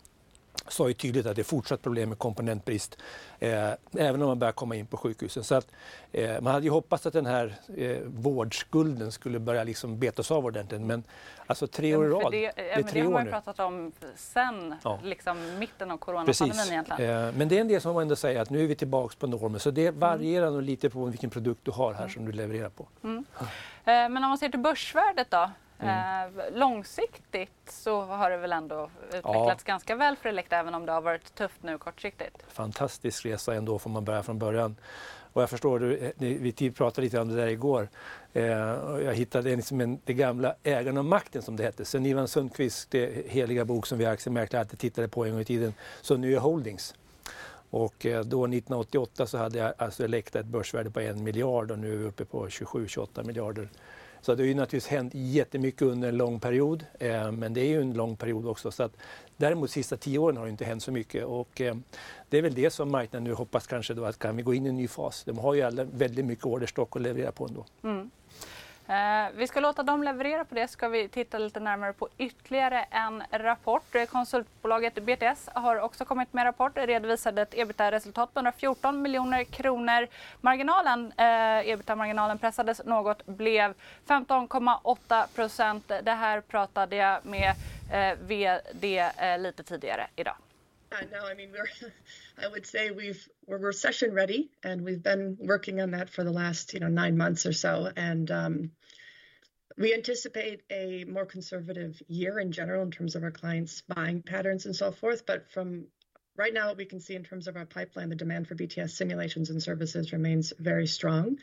[0.71, 2.99] sa ju tydligt att det är fortsatt problem med komponentbrist
[3.39, 5.45] eh, även om man börjar komma in på sjukhusen.
[5.45, 5.67] Så att,
[6.13, 10.45] eh, man hade ju hoppats att den här eh, vårdskulden skulle börja liksom betas av
[10.45, 11.05] ordentligt men
[11.47, 12.33] alltså tre år i rad.
[12.33, 14.99] Det, det, är tre det har man ju pratat om sen ja.
[15.03, 17.27] liksom mitten av coronapandemin egentligen.
[17.27, 19.17] Eh, men det är en del som man ändå säger att nu är vi tillbaks
[19.17, 20.55] på normen så det varierar mm.
[20.55, 22.11] nog lite på vilken produkt du har här mm.
[22.11, 22.89] som du levererar på.
[23.05, 23.25] Mm.
[23.39, 23.45] Eh,
[23.85, 25.51] men om man ser till börsvärdet då?
[25.81, 26.37] Mm.
[26.37, 29.73] Eh, långsiktigt så har det väl ändå utvecklats ja.
[29.73, 32.43] ganska väl för Elekta även om det har varit tufft nu kortsiktigt.
[32.49, 34.77] Fantastisk resa ändå får man börja från början.
[35.33, 37.89] Och jag förstår, du, vi pratade lite om det där igår.
[38.33, 38.45] Eh,
[39.05, 41.85] jag hittade liksom en, det gamla Ägaren och makten som det hette.
[41.85, 45.45] Sen Ivan Sundqvist, det heliga bok som vi aktiemäklare alltid tittade på en gång i
[45.45, 45.75] tiden.
[46.01, 46.95] Så nu är Holdings.
[47.71, 51.79] Och eh, då 1988 så hade jag alltså Elekta ett börsvärde på en miljard och
[51.79, 53.69] nu är vi uppe på 27-28 miljarder
[54.21, 57.69] så det har ju naturligtvis hänt jättemycket under en lång period, eh, men det är
[57.69, 58.71] ju en lång period också.
[58.71, 58.97] Så att,
[59.37, 61.75] däremot de sista tio åren har det inte hänt så mycket och eh,
[62.29, 64.67] det är väl det som marknaden nu hoppas kanske då att kan vi gå in
[64.67, 65.25] i en ny fas.
[65.25, 67.67] De har ju alla väldigt mycket orderstock att leverera på ändå.
[67.83, 68.11] Mm.
[68.91, 72.87] Eh, vi ska låta dem leverera på det, ska vi titta lite närmare på ytterligare
[72.91, 73.95] en rapport.
[73.95, 80.07] Eh, konsultbolaget BTS har också kommit med rapport, redovisade ett ebitda-resultat på 114 miljoner kronor.
[80.41, 83.75] Marginalen, eh, ebitda-marginalen pressades något, blev
[84.07, 85.89] 15,8 procent.
[86.03, 87.55] Det här pratade jag med
[87.93, 90.37] eh, VD eh, lite tidigare idag.
[90.93, 91.91] Uh, no, I mean we're.
[92.45, 96.33] I would say we've we're recession ready, and we've been working on that for the
[96.33, 98.71] last you know nine months or so, and um,
[99.81, 104.67] We anticipate a more conservative year in general in terms of our clients' buying patterns
[104.67, 105.25] and so forth.
[105.25, 105.87] But from
[106.37, 108.91] right now, what we can see in terms of our pipeline, the demand for BTS
[108.91, 111.39] simulations and services remains very strong.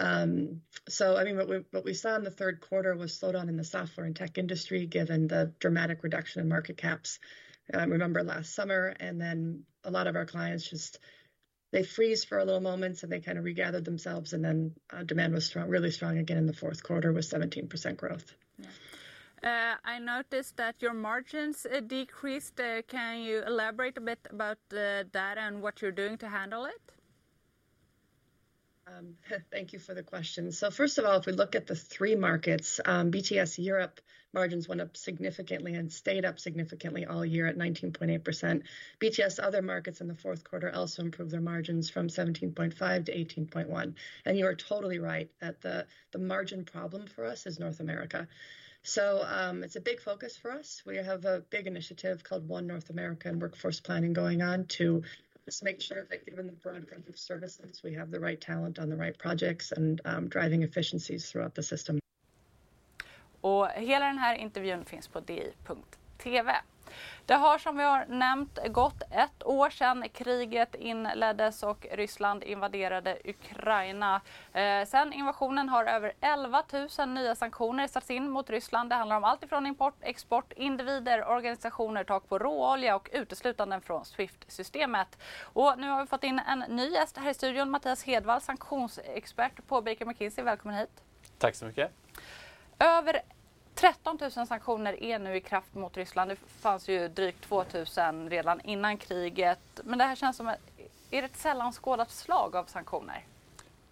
[0.00, 3.48] Um, so, I mean, what we, what we saw in the third quarter was slowdown
[3.48, 7.20] in the software and tech industry, given the dramatic reduction in market caps.
[7.72, 10.98] Um, remember last summer, and then a lot of our clients just
[11.76, 15.02] they freeze for a little moments and they kind of regathered themselves and then uh,
[15.02, 18.68] demand was strong really strong again in the fourth quarter with 17% growth yeah.
[19.42, 22.58] Uh, I noticed that your margins uh, decreased.
[22.58, 26.64] Uh, can you elaborate a bit about uh, that and what you're doing to handle
[26.64, 26.84] it?
[28.86, 29.14] Um,
[29.52, 30.50] thank you for the question.
[30.52, 34.00] So first of all, if we look at the three markets, um, BTS Europe
[34.36, 38.62] margins went up significantly and stayed up significantly all year at 19.8%.
[39.00, 43.94] BTS other markets in the fourth quarter also improved their margins from 17.5 to 18.1.
[44.26, 48.28] And you are totally right that the, the margin problem for us is North America.
[48.82, 50.82] So um, it's a big focus for us.
[50.84, 55.02] We have a big initiative called One North America and Workforce Planning going on to
[55.46, 58.78] just make sure that given the broad range of services, we have the right talent
[58.78, 61.98] on the right projects and um, driving efficiencies throughout the system.
[63.46, 66.56] Och hela den här intervjun finns på di.tv.
[67.26, 73.18] Det har som vi har nämnt gått ett år sedan kriget inleddes och Ryssland invaderade
[73.24, 74.20] Ukraina.
[74.52, 76.62] Eh, sen invasionen har över 11
[76.98, 78.90] 000 nya sanktioner satts in mot Ryssland.
[78.90, 84.04] Det handlar om allt ifrån import, export, individer, organisationer, tak på råolja och uteslutanden från
[84.04, 85.18] Swift-systemet.
[85.42, 89.66] Och nu har vi fått in en ny gäst här i studion, Mattias Hedvall, sanktionsexpert
[89.66, 90.44] på Baker McKinsey.
[90.44, 91.02] Välkommen hit.
[91.38, 91.92] Tack så mycket.
[92.78, 93.22] Över
[93.76, 96.30] 13 000 sanktioner är nu i kraft mot Ryssland.
[96.30, 97.64] Det fanns ju drygt 2
[97.96, 99.80] 000 redan innan kriget.
[99.84, 100.60] Men det här känns som ett,
[101.10, 103.24] är det ett sällan skådat slag av sanktioner?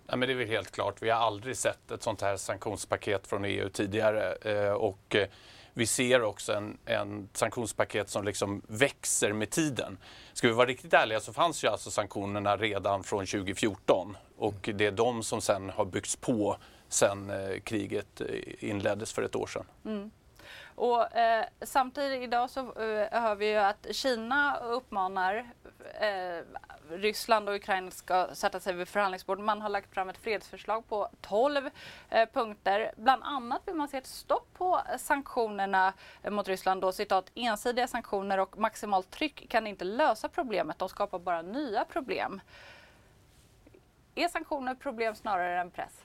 [0.07, 1.03] Ja, men det är väl helt klart.
[1.03, 4.33] Vi har aldrig sett ett sånt här sanktionspaket från EU tidigare.
[4.33, 5.29] Eh, och eh,
[5.73, 9.99] vi ser också en, en sanktionspaket som liksom växer med tiden.
[10.33, 14.87] Ska vi vara riktigt ärliga så fanns ju alltså sanktionerna redan från 2014 och det
[14.87, 16.57] är de som sen har byggts på
[16.89, 19.67] sen eh, kriget eh, inleddes för ett år sedan.
[19.85, 20.11] Mm.
[20.75, 25.51] Och, eh, samtidigt idag så eh, hör vi ju att Kina uppmanar
[26.01, 26.45] eh,
[26.91, 29.45] Ryssland och Ukraina ska sätta sig vid förhandlingsbordet.
[29.45, 31.71] Man har lagt fram ett fredsförslag på 12
[32.11, 32.93] eh, punkter.
[32.97, 35.93] Bland annat vill man se ett stopp på sanktionerna
[36.23, 36.81] eh, mot Ryssland.
[36.81, 41.85] Då, citat, ensidiga sanktioner och maximalt tryck kan inte lösa problemet, de skapar bara nya
[41.85, 42.41] problem.
[44.15, 46.05] Är sanktioner problem snarare än press?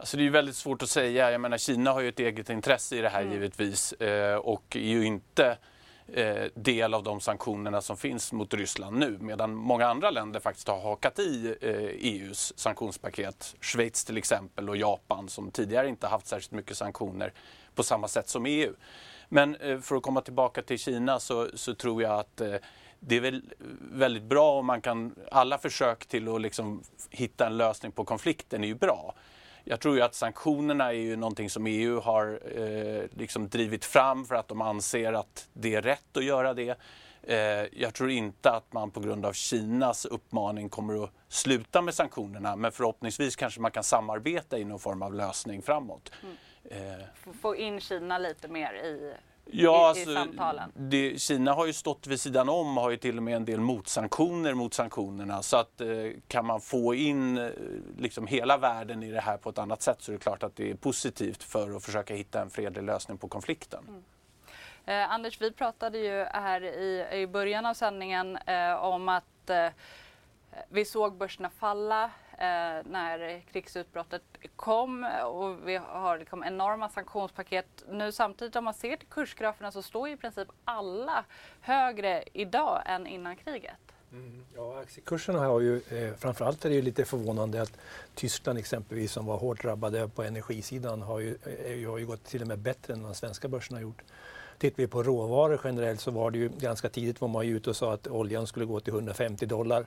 [0.00, 1.30] Alltså det är väldigt svårt att säga.
[1.30, 3.32] Jag menar, Kina har ju ett eget intresse i det här mm.
[3.32, 5.56] givetvis eh, och är ju inte
[6.12, 10.68] eh, del av de sanktionerna som finns mot Ryssland nu medan många andra länder faktiskt
[10.68, 11.70] har hakat i eh,
[12.12, 13.54] EUs sanktionspaket.
[13.60, 17.32] Schweiz till exempel och Japan som tidigare inte haft särskilt mycket sanktioner
[17.74, 18.72] på samma sätt som EU.
[19.28, 22.42] Men för att komma tillbaka till Kina så, så tror jag att
[23.00, 23.42] det är väl
[23.92, 28.64] väldigt bra om man kan, alla försök till att liksom hitta en lösning på konflikten
[28.64, 29.14] är ju bra.
[29.70, 34.24] Jag tror ju att sanktionerna är ju någonting som EU har eh, liksom drivit fram
[34.24, 36.78] för att de anser att det är rätt att göra det.
[37.22, 37.38] Eh,
[37.72, 42.56] jag tror inte att man på grund av Kinas uppmaning kommer att sluta med sanktionerna
[42.56, 46.12] men förhoppningsvis kanske man kan samarbeta i någon form av lösning framåt.
[46.22, 46.36] Mm.
[46.64, 47.32] Eh.
[47.40, 49.14] Få in Kina lite mer i
[49.52, 50.26] Ja, alltså,
[50.74, 53.44] det, Kina har ju stått vid sidan om och har ju till och med en
[53.44, 55.42] del motsanktioner mot sanktionerna.
[55.42, 55.88] Så att eh,
[56.28, 57.50] kan man få in eh,
[57.98, 60.56] liksom hela världen i det här på ett annat sätt så är det klart att
[60.56, 63.84] det är positivt för att försöka hitta en fredlig lösning på konflikten.
[63.88, 64.02] Mm.
[64.86, 69.24] Eh, Anders, vi pratade ju här i, i början av sändningen eh, om att
[70.68, 72.10] vi såg börserna falla
[72.40, 74.22] eh, när krigsutbrottet
[74.56, 77.84] kom och vi har liksom enorma sanktionspaket.
[77.88, 81.24] Nu samtidigt om man ser till kursgraferna så står i princip alla
[81.60, 83.92] högre idag än innan kriget.
[84.12, 87.72] Mm, ja, aktiekurserna har ju, eh, framförallt är det ju lite förvånande att
[88.14, 92.42] Tyskland exempelvis som var hårt drabbade på energisidan har ju, eh, har ju gått till
[92.42, 94.02] och med bättre än vad svenska börsen har gjort.
[94.58, 97.70] Tittar vi på råvaror generellt så var det ju ganska tidigt var man ju ute
[97.70, 99.86] och sa att oljan skulle gå till 150 dollar.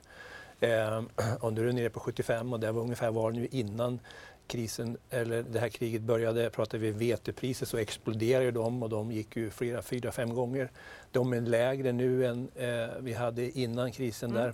[0.60, 1.02] Eh,
[1.40, 4.00] och nu är det nere på 75 och det var ungefär var nu innan
[4.48, 6.50] krisen, eller det här kriget började.
[6.50, 10.70] Pratar vi vetepriser så exploderade de och de gick ju flera, fyra, fem gånger.
[11.12, 14.44] De är lägre nu än eh, vi hade innan krisen mm.
[14.44, 14.54] där.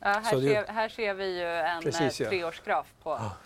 [0.00, 2.28] Ja, här, ser, här ser vi ju en precis, ja.
[2.28, 3.36] treårsgraf på ja.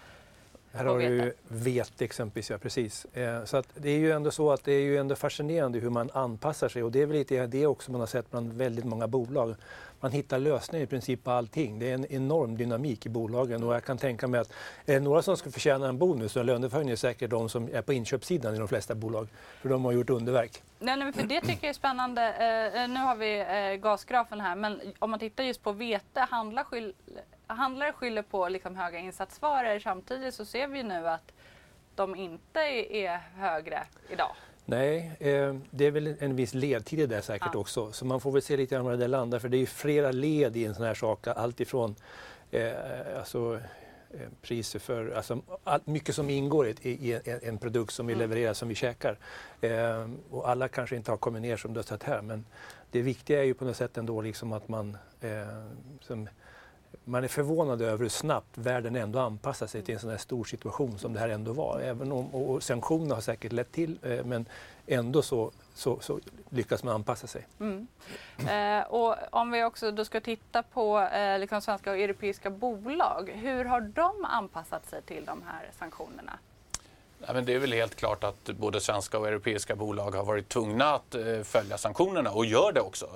[0.73, 3.05] Här har du vete exempelvis, ja precis.
[3.05, 5.91] Eh, så att det är ju ändå så att det är ju ändå fascinerande hur
[5.91, 8.85] man anpassar sig och det är väl lite det också man har sett bland väldigt
[8.85, 9.55] många bolag
[10.01, 11.79] man hittar lösningar i princip på allting.
[11.79, 14.53] Det är en enorm dynamik i bolagen och jag kan tänka mig att
[14.87, 17.69] är det några som ska förtjäna en bonus och en löneförhöjning är säkert de som
[17.73, 19.29] är på inköpssidan i de flesta bolag.
[19.61, 20.63] För de har gjort underverk.
[20.79, 22.23] Nej, nej, för det tycker jag är spännande.
[22.23, 26.21] Eh, eh, nu har vi eh, gasgrafen här men om man tittar just på vete,
[26.21, 26.95] handlar skyll,
[27.47, 31.33] handlare skyller på liksom höga insatsvaror samtidigt så ser vi nu att
[31.95, 32.61] de inte
[32.91, 34.31] är högre idag.
[34.65, 37.61] Nej, eh, det är väl en viss ledtid i det säkert ja.
[37.61, 37.93] också.
[37.93, 40.13] Så man får väl se lite grann var det landar för det är ju flera
[40.13, 41.27] led i en sån här sak.
[41.27, 41.95] Allt ifrån
[42.51, 42.73] eh,
[43.19, 43.61] alltså,
[44.11, 48.13] eh, priser för, alltså, allt, mycket som ingår i, i en, en, produkt som vi
[48.13, 48.29] mm.
[48.29, 49.19] levererar, som vi käkar.
[49.61, 52.45] Eh, och alla kanske inte har kommit ner som du har sett här men
[52.91, 55.31] det viktiga är ju på något sätt ändå liksom att man eh,
[56.01, 56.29] som,
[57.11, 60.45] man är förvånad över hur snabbt världen ändå anpassar sig till en sån här stor
[60.45, 61.81] situation som det här ändå var.
[61.81, 64.47] Även om, och sanktioner har säkert lett till, eh, men
[64.87, 66.21] ändå så, så, så,
[66.51, 67.47] lyckas man anpassa sig.
[67.61, 67.89] Mm.
[68.49, 73.31] Eh, och om vi också då ska titta på eh, liksom svenska och europeiska bolag,
[73.35, 76.39] hur har de anpassat sig till de här sanktionerna?
[77.27, 80.49] Ja, men det är väl helt klart att både svenska och europeiska bolag har varit
[80.49, 83.07] tvungna att eh, följa sanktionerna och gör det också.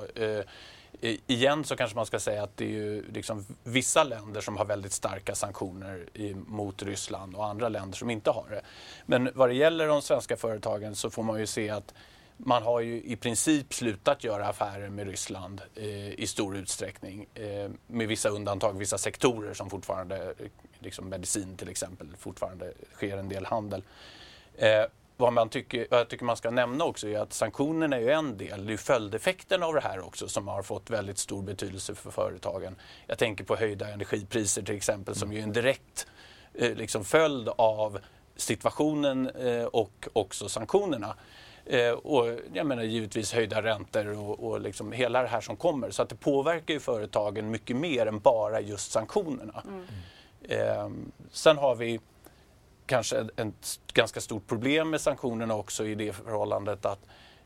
[1.26, 4.64] Igen så kanske man ska säga att det är ju liksom vissa länder som har
[4.64, 8.62] väldigt starka sanktioner mot Ryssland och andra länder som inte har det.
[9.06, 11.94] Men vad det gäller de svenska företagen så får man ju se att
[12.36, 17.26] man har ju i princip slutat göra affärer med Ryssland eh, i stor utsträckning.
[17.34, 20.34] Eh, med vissa undantag, vissa sektorer som fortfarande,
[20.78, 23.82] liksom medicin till exempel, fortfarande sker en del handel.
[24.56, 24.84] Eh,
[25.16, 28.10] vad, man tycker, vad jag tycker man ska nämna också är att sanktionerna är ju
[28.10, 28.66] en del.
[28.66, 32.76] Det är följdeffekten av det här också som har fått väldigt stor betydelse för företagen.
[33.06, 36.06] Jag tänker på höjda energipriser till exempel som ju är en direkt
[36.54, 37.98] eh, liksom följd av
[38.36, 41.16] situationen eh, och också sanktionerna.
[41.66, 45.90] Eh, och jag menar givetvis höjda räntor och, och liksom hela det här som kommer.
[45.90, 49.62] Så att det påverkar ju företagen mycket mer än bara just sanktionerna.
[49.66, 49.84] Mm.
[50.48, 50.90] Eh,
[51.30, 52.00] sen har vi
[52.86, 57.00] kanske ett ganska stort problem med sanktionerna också i det förhållandet att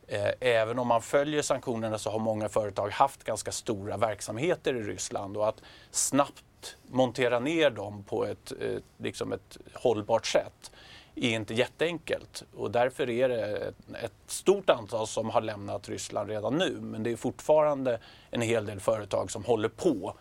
[0.06, 4.82] eh, även om man följer sanktionerna så har många företag haft ganska stora verksamheter i
[4.82, 5.36] Ryssland.
[5.36, 10.70] Och att snabbt montera ner dem på ett, eh, liksom ett hållbart sätt
[11.14, 12.44] är inte jätteenkelt.
[12.56, 13.72] Och därför är det
[14.02, 16.78] ett stort antal som har lämnat Ryssland redan nu.
[16.80, 20.14] Men det är fortfarande en hel del företag som håller på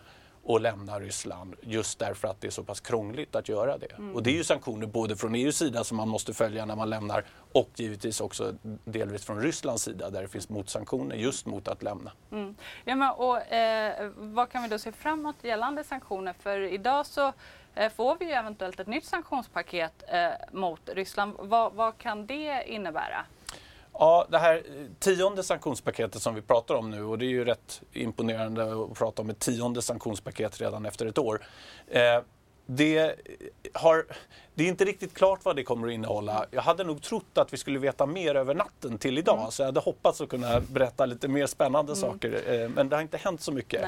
[0.47, 3.93] och lämna Ryssland just därför att det är så pass krångligt att göra det.
[3.97, 4.15] Mm.
[4.15, 6.89] Och det är ju sanktioner både från EUs sida som man måste följa när man
[6.89, 8.53] lämnar och givetvis också
[8.85, 12.11] delvis från Rysslands sida där det finns motsanktioner just mot att lämna.
[12.31, 12.55] Mm.
[12.85, 16.33] Ja, men, och, eh, vad kan vi då se framåt gällande sanktioner?
[16.39, 17.33] För idag så
[17.75, 21.35] eh, får vi ju eventuellt ett nytt sanktionspaket eh, mot Ryssland.
[21.39, 23.25] Va, vad kan det innebära?
[23.99, 24.63] Ja, det här
[24.99, 29.21] tionde sanktionspaketet som vi pratar om nu och det är ju rätt imponerande att prata
[29.21, 31.45] om ett tionde sanktionspaket redan efter ett år.
[31.87, 32.21] Eh,
[32.65, 33.15] det,
[33.73, 34.05] har,
[34.55, 36.45] det är inte riktigt klart vad det kommer att innehålla.
[36.51, 39.51] Jag hade nog trott att vi skulle veta mer över natten till idag mm.
[39.51, 42.01] så jag hade hoppats att kunna berätta lite mer spännande mm.
[42.01, 43.85] saker eh, men det har inte hänt så mycket.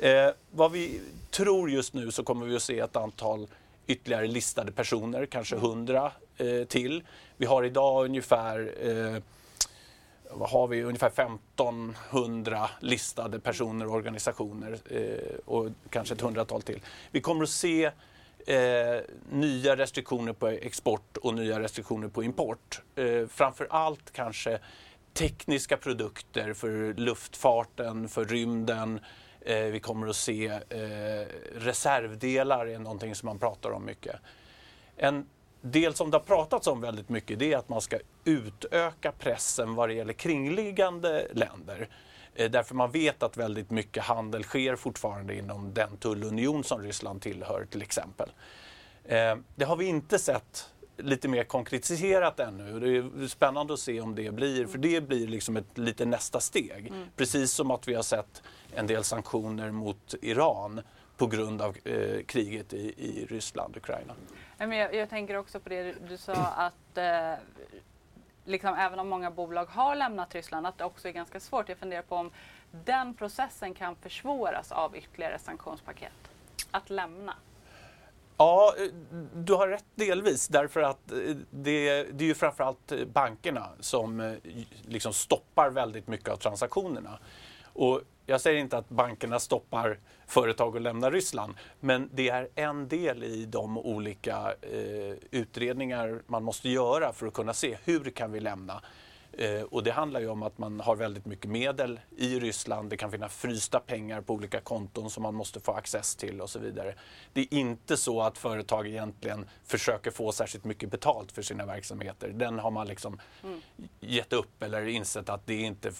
[0.00, 3.46] Eh, vad vi tror just nu så kommer vi att se ett antal
[3.86, 7.02] ytterligare listade personer, kanske hundra eh, till.
[7.36, 9.22] Vi har idag ungefär eh,
[10.38, 16.80] har vi, ungefär 1500 listade personer och organisationer eh, och kanske ett hundratal till.
[17.10, 17.90] Vi kommer att se
[18.46, 19.00] eh,
[19.30, 22.82] nya restriktioner på export och nya restriktioner på import.
[22.94, 24.58] Eh, framför allt kanske
[25.12, 29.00] tekniska produkter för luftfarten, för rymden.
[29.40, 34.16] Eh, vi kommer att se eh, reservdelar är någonting som man pratar om mycket.
[34.96, 35.26] En
[35.60, 39.74] del som det har pratats om väldigt mycket det är att man ska utöka pressen
[39.74, 41.88] vad det gäller kringliggande länder.
[42.34, 47.22] Eh, därför man vet att väldigt mycket handel sker fortfarande inom den tullunion som Ryssland
[47.22, 48.30] tillhör till exempel.
[49.04, 52.80] Eh, det har vi inte sett lite mer konkretiserat ännu.
[52.80, 56.40] Det är spännande att se om det blir, för det blir liksom ett lite nästa
[56.40, 56.86] steg.
[56.86, 57.06] Mm.
[57.16, 58.42] Precis som att vi har sett
[58.74, 60.80] en del sanktioner mot Iran
[61.16, 64.14] på grund av eh, kriget i, i Ryssland, Ukraina.
[64.58, 67.32] Jag, jag, tänker också på det du sa att eh,
[68.50, 71.68] liksom, även om många bolag har lämnat Ryssland att det också är ganska svårt.
[71.68, 72.30] Jag funderar på om
[72.70, 76.12] den processen kan försvåras av ytterligare sanktionspaket.
[76.70, 77.34] Att lämna.
[78.36, 81.18] Ja, eh, du har rätt delvis därför att eh,
[81.50, 84.36] det, det är ju framförallt eh, bankerna som
[84.86, 87.18] liksom stoppar väldigt mycket av transaktionerna.
[87.72, 92.88] Och jag säger inte att bankerna stoppar företag att lämna Ryssland, men det är en
[92.88, 98.32] del i de olika eh, utredningar man måste göra för att kunna se hur kan
[98.32, 98.82] vi lämna.
[99.32, 102.90] Eh, och det handlar ju om att man har väldigt mycket medel i Ryssland.
[102.90, 106.50] Det kan finnas frysta pengar på olika konton som man måste få access till och
[106.50, 106.94] så vidare.
[107.32, 112.28] Det är inte så att företag egentligen försöker få särskilt mycket betalt för sina verksamheter.
[112.28, 113.60] Den har man liksom mm.
[114.00, 115.92] gett upp eller insett att det är inte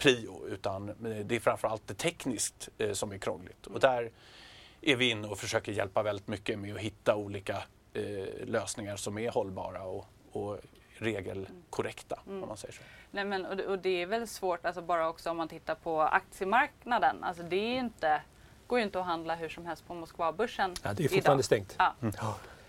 [0.00, 0.94] prio utan
[1.24, 3.66] det är framförallt det tekniskt eh, som är krångligt.
[3.66, 4.10] Och där
[4.80, 9.18] är vi inne och försöker hjälpa väldigt mycket med att hitta olika eh, lösningar som
[9.18, 10.58] är hållbara och, och
[11.00, 12.42] regelkorrekta mm.
[12.42, 12.82] om man säger så.
[13.10, 16.02] Nej, men, och, och, det är väl svårt, alltså bara också om man tittar på
[16.02, 17.24] aktiemarknaden.
[17.24, 18.22] Alltså det är inte,
[18.66, 21.44] går ju inte att handla hur som helst på Moskvabörsen Ja, det är fortfarande idag.
[21.44, 21.74] stängt.
[21.78, 21.94] Ja.
[22.02, 22.14] Mm.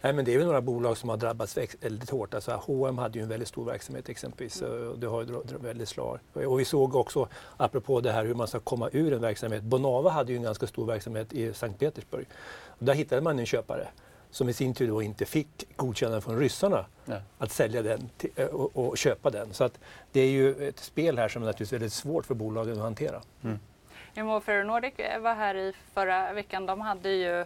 [0.01, 2.33] Nej, men det är väl några bolag som har drabbats väldigt hårt.
[2.33, 4.61] Alltså, H&M hade ju en väldigt stor verksamhet exempelvis.
[4.61, 4.99] Mm.
[4.99, 6.19] Det har väldigt slag.
[6.33, 7.27] Och vi såg också,
[7.57, 9.63] apropå det här hur man ska komma ur en verksamhet.
[9.63, 12.25] Bonava hade ju en ganska stor verksamhet i Sankt Petersburg.
[12.65, 13.87] Och där hittade man en köpare
[14.31, 17.21] som i sin tur då inte fick godkännande från ryssarna Nej.
[17.37, 19.53] att sälja den till, och, och, köpa den.
[19.53, 19.79] Så att
[20.11, 23.21] det är ju ett spel här som är naturligtvis väldigt svårt för bolagen att hantera.
[23.43, 23.59] Mm.
[24.13, 24.23] Ja,
[24.63, 26.65] Nordic var här i förra veckan.
[26.65, 27.45] De hade ju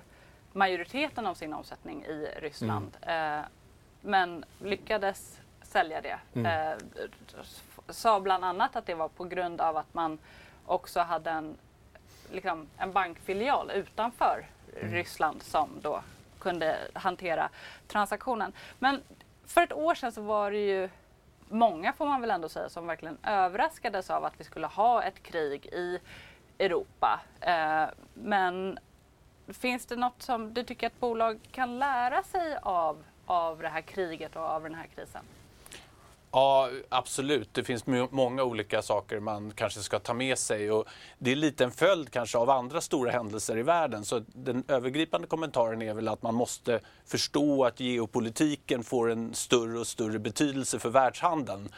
[0.56, 2.97] majoriteten av sin omsättning i Ryssland.
[3.01, 3.39] Mm.
[3.39, 3.45] Eh,
[4.01, 6.20] men lyckades sälja det.
[6.34, 6.72] Mm.
[6.72, 6.78] Eh,
[7.89, 10.18] sa bland annat att det var på grund av att man
[10.66, 11.58] också hade en,
[12.32, 14.45] liksom, en bankfilial utanför
[14.82, 14.93] mm.
[14.93, 16.01] Ryssland som då
[16.39, 17.49] kunde hantera
[17.88, 18.53] transaktionen.
[18.80, 19.01] Men
[19.45, 20.89] för ett år sedan så var det ju
[21.49, 25.24] många får man väl ändå säga som verkligen överraskades av att vi skulle ha ett
[25.24, 25.99] krig i
[26.60, 27.22] Europa.
[27.41, 28.80] Eh, men
[29.48, 33.82] finns det något som du tycker att bolag kan lära sig av, av det här
[33.82, 35.26] kriget och av den här krisen?
[36.36, 37.54] Ja, absolut.
[37.54, 40.72] Det finns många olika saker man kanske ska ta med sig.
[40.72, 40.86] Och
[41.18, 44.06] det är lite en följd kanske av andra stora händelser i världen.
[44.06, 49.80] Så den övergripande kommentaren är väl att man måste förstå att geopolitiken får en större
[49.80, 51.70] och större betydelse för världshandeln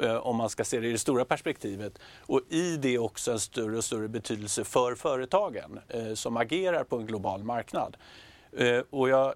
[0.00, 1.98] Eh, om man ska se det i det stora perspektivet.
[2.20, 6.96] Och i det också en större och större betydelse för företagen eh, som agerar på
[6.96, 7.96] en global marknad.
[8.52, 9.34] Eh, och jag,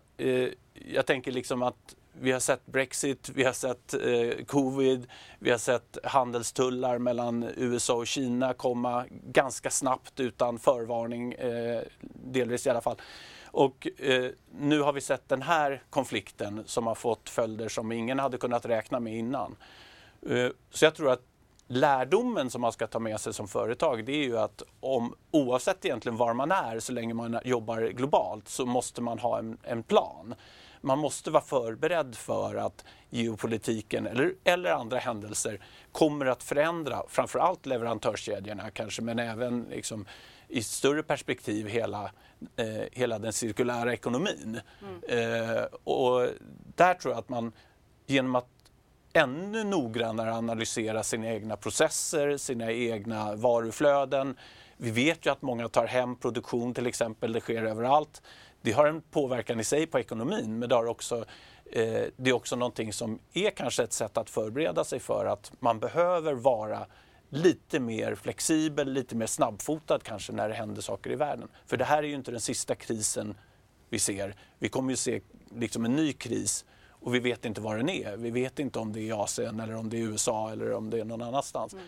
[0.75, 5.07] jag tänker liksom att vi har sett Brexit, vi har sett eh, covid,
[5.39, 11.83] vi har sett handelstullar mellan USA och Kina komma ganska snabbt utan förvarning, eh,
[12.13, 12.97] delvis i alla fall.
[13.45, 18.19] Och eh, nu har vi sett den här konflikten som har fått följder som ingen
[18.19, 19.57] hade kunnat räkna med innan.
[20.27, 21.23] Eh, så jag tror att
[21.67, 25.85] lärdomen som man ska ta med sig som företag det är ju att om, oavsett
[25.85, 29.83] egentligen var man är så länge man jobbar globalt så måste man ha en, en
[29.83, 30.35] plan
[30.81, 35.61] man måste vara förberedd för att geopolitiken eller, eller andra händelser
[35.93, 40.07] kommer att förändra framförallt leverantörskedjorna kanske men även liksom,
[40.49, 42.11] i större perspektiv hela,
[42.57, 44.61] eh, hela den cirkulära ekonomin.
[44.83, 45.55] Mm.
[45.57, 46.29] Eh, och
[46.77, 47.53] där tror jag att man
[48.07, 48.60] genom att
[49.13, 54.37] ännu noggrannare analysera sina egna processer, sina egna varuflöden.
[54.77, 58.23] Vi vet ju att många tar hem produktion till exempel, det sker överallt
[58.63, 61.25] det har en påverkan i sig på ekonomin men det, har också,
[61.73, 65.53] eh, det är också någonting som är kanske ett sätt att förbereda sig för att
[65.61, 66.87] man behöver vara
[67.29, 71.49] lite mer flexibel, lite mer snabbfotad kanske när det händer saker i världen.
[71.67, 73.35] För det här är ju inte den sista krisen
[73.89, 74.35] vi ser.
[74.59, 75.21] Vi kommer ju se
[75.55, 76.65] liksom en ny kris
[77.01, 78.17] och vi vet inte var den är.
[78.17, 80.91] Vi vet inte om det är i Asien eller om det är USA eller om
[80.91, 81.73] det är någon annanstans.
[81.73, 81.85] Mm.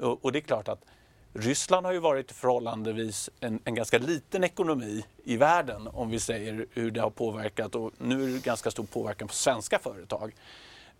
[0.00, 0.84] Och, och, det är klart att
[1.32, 6.66] Ryssland har ju varit förhållandevis en, en, ganska liten ekonomi i världen om vi säger
[6.72, 10.34] hur det har påverkat och nu är det ganska stor påverkan på svenska företag.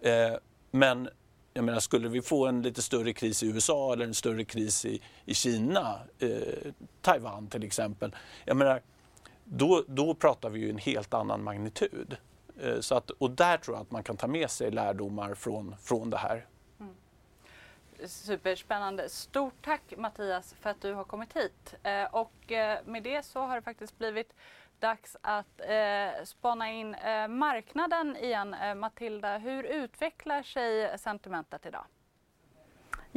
[0.03, 0.35] Eh,
[0.71, 1.09] men
[1.57, 4.85] jag menar, skulle vi få en lite större kris i USA eller en större kris
[4.85, 8.83] i, i Kina, eh, Taiwan till exempel, jag menar,
[9.45, 12.17] då, då pratar vi ju en helt annan magnitud.
[12.61, 15.77] Eh, så att, och där tror jag att man kan ta med sig lärdomar från,
[15.77, 16.47] från det här.
[16.81, 16.95] Mm.
[18.07, 19.09] Superspännande.
[19.09, 21.75] Stort tack Mattias för att du har kommit hit.
[21.83, 24.35] Eh, och eh, med det så har det faktiskt blivit
[24.81, 28.55] dags att eh, spana in eh, marknaden igen.
[28.55, 31.85] Eh, Matilda, hur utvecklar sig sentimentet idag?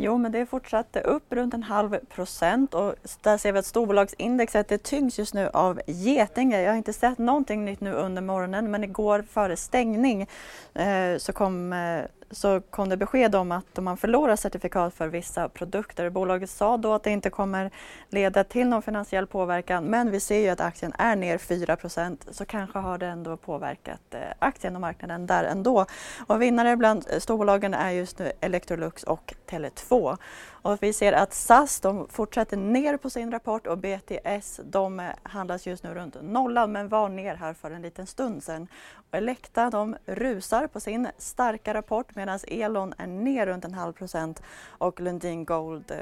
[0.01, 4.67] Jo, men det fortsatte upp runt en halv procent och där ser vi att storbolagsindexet
[4.67, 6.61] det tyngs just nu av Getinge.
[6.61, 10.27] Jag har inte sett någonting nytt nu under morgonen men igår före stängning
[10.73, 15.07] eh, så kom eh, så kom det besked om att om man förlorar certifikat för
[15.07, 17.71] vissa produkter, bolaget sa då att det inte kommer
[18.09, 22.45] leda till någon finansiell påverkan men vi ser ju att aktien är ner 4% så
[22.45, 25.85] kanske har det ändå påverkat eh, aktien och marknaden där ändå.
[26.27, 30.17] Och vinnare bland eh, storbolagen är just nu Electrolux och Tele2.
[30.61, 35.11] Och vi ser att SAS de fortsätter ner på sin rapport och BTS de eh,
[35.23, 38.67] handlas just nu runt nollan men var ner här för en liten stund sedan.
[38.93, 43.93] Och Elekta de rusar på sin starka rapport medan Elon är ner runt en halv
[43.93, 45.97] procent och Lundin Gold eh,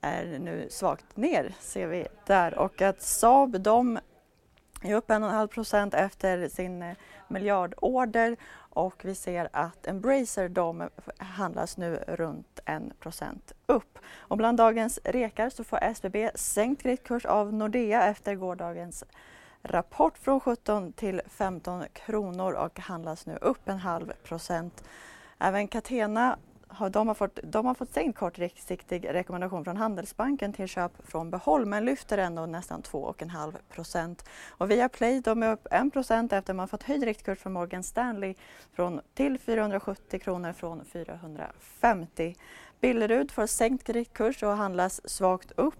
[0.00, 3.98] är nu svagt ner ser vi där och att Saab de
[4.82, 6.96] är upp en och en halv procent efter sin eh,
[7.28, 8.36] miljardorder
[8.76, 13.98] och vi ser att Embracer de handlas nu runt 1 procent upp.
[14.08, 19.04] Och bland dagens rekar så får SBB sänkt kreditkurs av Nordea efter gårdagens
[19.62, 24.84] rapport från 17 till 15 kronor och handlas nu upp en halv procent.
[25.38, 26.38] Även Catena
[26.76, 31.30] har, de, har fått, de har fått sänkt kortsiktig rekommendation från Handelsbanken till köp från
[31.30, 34.24] behåll men lyfter ändå nästan 2,5 procent.
[34.48, 38.34] Och Viaplay de är upp 1 procent efter man fått höjd riktkurs från Morgan Stanley
[38.72, 42.36] från, till 470 kronor från 450.
[42.80, 45.74] Billerud får sänkt riktkurs och handlas svagt upp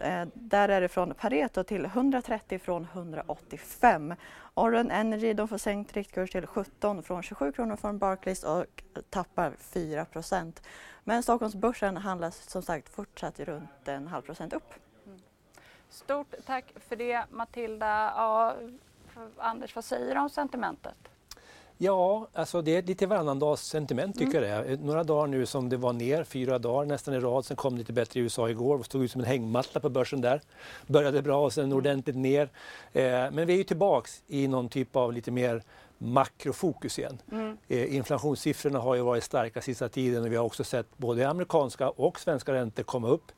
[0.00, 4.14] Eh, där är det från Pareto till 130 från 185.
[4.54, 9.52] Orren Energy de får sänkt riktkurs till 17 från 27 kronor från Barclays och tappar
[9.58, 10.62] 4%
[11.04, 14.74] Men Stockholmsbörsen handlas som sagt fortsatt runt en halv procent upp.
[15.06, 15.18] Mm.
[15.88, 18.12] Stort tack för det Matilda.
[18.16, 18.56] Ja,
[19.36, 20.96] Anders, vad säger du om sentimentet?
[21.84, 24.76] Ja, alltså det är lite varannandags sentiment tycker jag det är.
[24.76, 27.44] Några dagar nu som det var ner, fyra dagar nästan i rad.
[27.44, 29.88] Sen kom det lite bättre i USA igår och stod ut som en hängmatta på
[29.88, 30.40] börsen där.
[30.86, 32.48] Började bra och sen ordentligt ner.
[32.92, 35.62] Eh, men vi är ju tillbaks i någon typ av lite mer
[35.98, 37.18] makrofokus igen.
[37.32, 37.56] Mm.
[37.68, 41.90] Eh, inflationssiffrorna har ju varit starka sista tiden och vi har också sett både amerikanska
[41.90, 43.32] och svenska räntor komma upp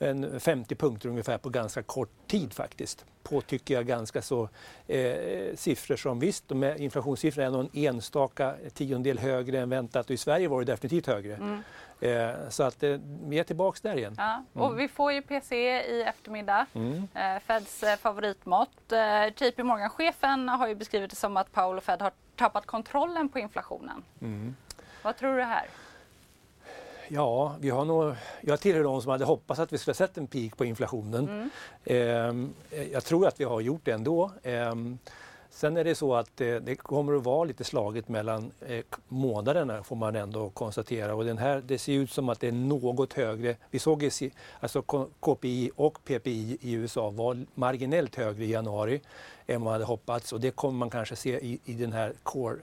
[0.00, 3.04] en 50 punkter ungefär på ganska kort tid faktiskt.
[3.22, 4.48] På, tycker jag, ganska så
[4.86, 10.10] eh, siffror som visst, de är, inflationssiffrorna är någon enstaka tiondel högre än väntat och
[10.10, 11.34] i Sverige var det definitivt högre.
[11.34, 11.62] Mm.
[12.00, 14.14] Eh, så att eh, vi är tillbaks där igen.
[14.18, 14.78] Ja, och mm.
[14.78, 17.08] vi får ju PCE i eftermiddag, mm.
[17.14, 18.92] eh, Feds eh, favoritmått.
[18.92, 23.28] Eh, JP Morgan-chefen har ju beskrivit det som att Powell och Fed har tappat kontrollen
[23.28, 24.02] på inflationen.
[24.20, 24.56] Mm.
[25.02, 25.66] Vad tror du här?
[27.12, 30.18] Ja, vi har nog, jag tillhör de som hade hoppats att vi skulle ha sett
[30.18, 31.50] en peak på inflationen.
[31.84, 32.54] Mm.
[32.70, 34.30] Eh, jag tror att vi har gjort det ändå.
[34.42, 34.74] Eh,
[35.50, 39.82] sen är det så att eh, det kommer att vara lite slaget mellan eh, månaderna
[39.82, 41.14] får man ändå konstatera.
[41.14, 43.56] Och den här, det ser ut som att det är något högre.
[43.70, 44.10] Vi såg i,
[44.60, 44.82] alltså
[45.20, 49.00] KPI och PPI i USA var marginellt högre i januari
[49.46, 52.56] än man hade hoppats och det kommer man kanske se i, i den här core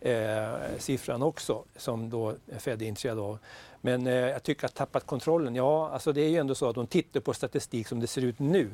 [0.00, 3.38] eh, siffran också som då Fed är intresserad av.
[3.80, 6.74] Men eh, jag tycker att tappat kontrollen, ja alltså det är ju ändå så att
[6.74, 8.70] de tittar på statistik som det ser ut nu.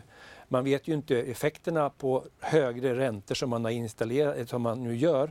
[0.48, 4.96] Man vet ju inte effekterna på högre räntor som man har installerat, som man nu
[4.96, 5.30] gör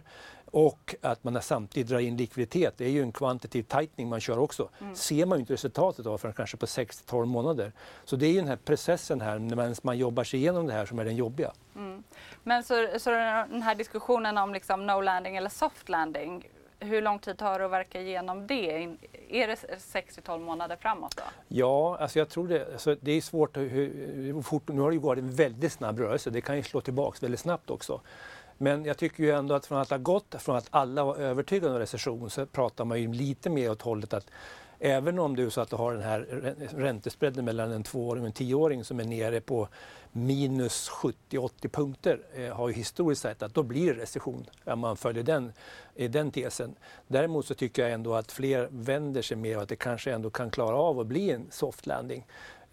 [0.56, 2.74] och att man samtidigt drar in likviditet.
[2.78, 4.70] Det är ju en kvantitativ tightening man kör också.
[4.82, 4.96] Mm.
[4.96, 7.72] ser man ju inte resultatet av förrän kanske på 6-12 månader.
[8.06, 10.86] Så det är ju den här processen här när man jobbar sig igenom det här
[10.86, 11.52] som är den jobbiga.
[11.76, 12.04] Mm.
[12.44, 16.50] Men så, så den här diskussionen om liksom no landing eller soft landing,
[16.80, 18.84] hur lång tid tar det att verka igenom det?
[19.30, 21.24] Är det 6-12 månader framåt då?
[21.48, 22.74] Ja, alltså jag tror det.
[22.74, 23.58] Alltså det är svårt.
[23.58, 26.30] Hur, hur fort, nu har det ju varit en väldigt snabb rörelse.
[26.30, 28.02] Det kan ju slå tillbaks väldigt snabbt också.
[28.58, 31.74] Men jag tycker ju ändå att från att ha gått från att alla var övertygade
[31.74, 34.28] om recession så pratar man ju lite mer åt hållet att
[34.80, 36.20] även om du så att du har den här
[36.76, 39.68] räntespreaden mellan en tvååring och en tioåring som är nere på
[40.12, 44.98] minus 70-80 punkter eh, har ju historiskt sett att då blir det recession om man
[44.98, 45.54] följer den,
[45.96, 46.76] den tesen.
[47.08, 50.30] Däremot så tycker jag ändå att fler vänder sig mer och att det kanske ändå
[50.30, 52.26] kan klara av att bli en soft landing.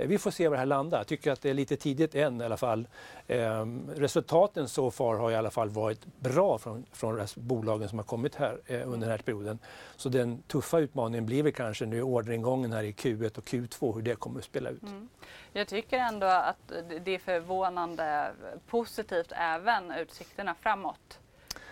[0.02, 0.98] Eh, vi får se var det här landar.
[0.98, 2.88] Jag tycker att det är lite tidigt än i alla fall.
[3.28, 8.04] Ehm, resultaten så far har i alla fall varit bra från, från bolagen som har
[8.04, 9.58] kommit här eh, under den här perioden.
[9.96, 14.02] Så den tuffa utmaningen blir väl kanske nu orderingången här i Q1 och Q2, hur
[14.02, 14.82] det kommer att spela ut.
[14.82, 15.08] Mm.
[15.52, 16.72] Jag tycker ändå att
[17.04, 18.30] det är förvånande
[18.66, 21.18] positivt även utsikterna framåt.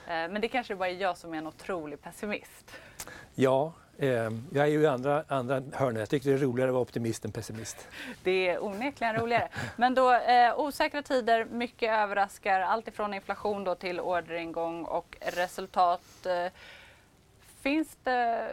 [0.06, 2.76] Eh, men det kanske bara är jag som är en otrolig pessimist.
[3.34, 3.72] Ja,
[4.02, 6.00] Eh, jag är ju i andra, andra hörnet.
[6.00, 7.88] Jag tycker det är roligare att vara optimist än pessimist.
[8.22, 9.48] Det är onekligen roligare.
[9.76, 12.60] Men då eh, osäkra tider, mycket överraskar.
[12.60, 16.26] Allt ifrån inflation då till orderingång och resultat.
[16.26, 16.52] Eh,
[17.62, 18.50] finns det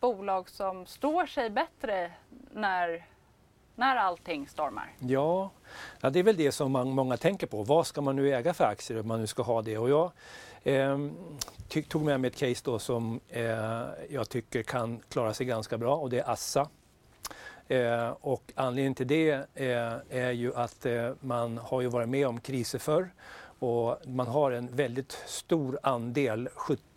[0.00, 2.12] bolag som står sig bättre
[2.52, 3.04] när
[3.74, 4.92] när allting stormar?
[4.98, 5.50] Ja,
[6.00, 7.62] ja, det är väl det som man, många tänker på.
[7.62, 9.78] Vad ska man nu äga för aktier om man nu ska ha det?
[9.78, 10.12] Och jag
[11.88, 15.96] tog med mig ett case då som eh, jag tycker kan klara sig ganska bra
[15.96, 16.68] och det är Assa.
[17.68, 22.26] Eh, och anledningen till det eh, är ju att eh, man har ju varit med
[22.26, 23.10] om kriser förr
[23.60, 26.48] och man har en väldigt stor andel,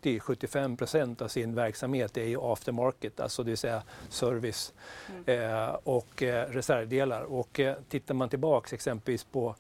[0.02, 4.74] 70-75 procent av sin verksamhet är ju aftermarket, alltså det vill säga service
[5.10, 5.42] mm.
[5.42, 7.22] eh, och eh, reservdelar.
[7.22, 7.60] Och
[7.90, 9.56] tittar man tillbaks exempelvis på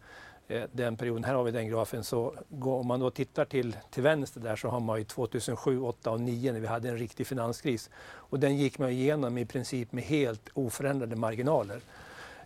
[0.71, 4.39] den perioden, här har vi den grafen, så om man då tittar till, till vänster
[4.39, 7.89] där så har man ju 2007, 2008 och 2009 när vi hade en riktig finanskris.
[8.03, 11.79] Och den gick man igenom i princip med helt oförändrade marginaler.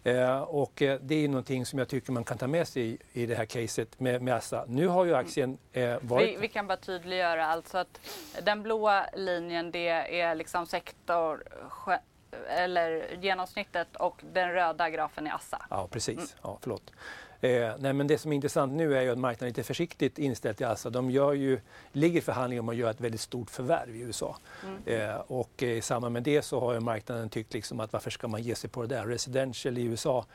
[0.06, 2.98] Eh, och eh, det är någonting som jag tycker man kan ta med sig i,
[3.14, 4.66] i det här caset med, med Assa.
[4.68, 6.30] Nu har ju aktien eh, varit...
[6.30, 8.00] Vi, vi, kan bara tydliggöra alltså att
[8.44, 11.44] den blåa linjen det är liksom sektor
[12.48, 15.66] eller genomsnittet och den röda grafen är Assa.
[15.70, 16.30] Ja precis, mm.
[16.42, 16.92] ja, förlåt.
[17.42, 20.20] Eh, nej, men det som är intressant nu är ju att marknaden är lite försiktigt
[20.20, 20.90] inställd till Assa.
[20.90, 21.60] De gör ju,
[21.92, 24.38] ligger i förhandlingar om att göra ett väldigt stort förvärv i USA.
[24.64, 25.10] Mm.
[25.10, 28.12] Eh, och eh, i samband med det så har ju marknaden tyckt liksom att varför
[28.12, 29.06] ska man ge sig på det där?
[29.06, 30.26] Residential i USA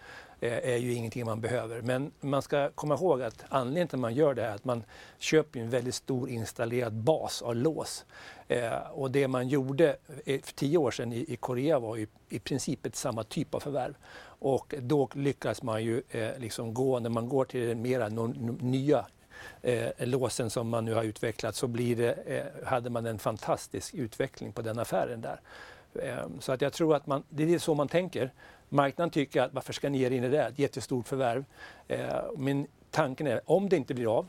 [0.41, 1.83] eh, är ju ingenting man behöver.
[1.83, 4.85] Men man ska komma ihåg att anledningen till att man gör det är att man
[5.19, 8.05] köper en väldigt stor installerad bas av lås.
[8.49, 12.39] Eh, och det man gjorde för tio år sedan i, i Korea var ju i
[12.39, 13.95] princip ett samma typ av förvärv.
[14.41, 18.09] Och då lyckas man ju eh, liksom gå, när man går till den mera
[18.61, 19.07] nya
[19.63, 23.95] eh, låsen som man nu har utvecklat så blir det, eh, hade man en fantastisk
[23.95, 25.41] utveckling på den affären där.
[25.95, 28.33] Eh, så att jag tror att man, det är så man tänker.
[28.69, 30.43] Marknaden tycker att varför ska ni ge er in i det?
[30.43, 31.45] Ett jättestort förvärv.
[31.89, 34.29] Eh, men tanken är om det inte blir av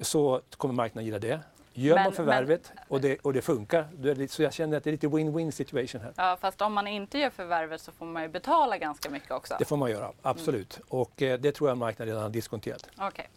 [0.00, 1.40] så kommer marknaden gilla det.
[1.78, 4.90] Gör Men- man förvärvet och, det, och det funkar, det, så jag känner att det
[4.90, 6.12] är lite win-win situation här.
[6.16, 9.56] Ja, fast om man inte gör förvärvet så får man ju betala ganska mycket också.
[9.58, 10.80] Det får man göra, absolut.
[10.88, 12.88] Och eh, det tror jag marknaden redan har diskonterat.
[12.98, 13.28] Okej.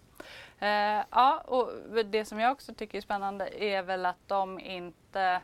[0.59, 1.71] Eh, ja, och
[2.05, 5.41] det som jag också tycker är spännande är väl att de inte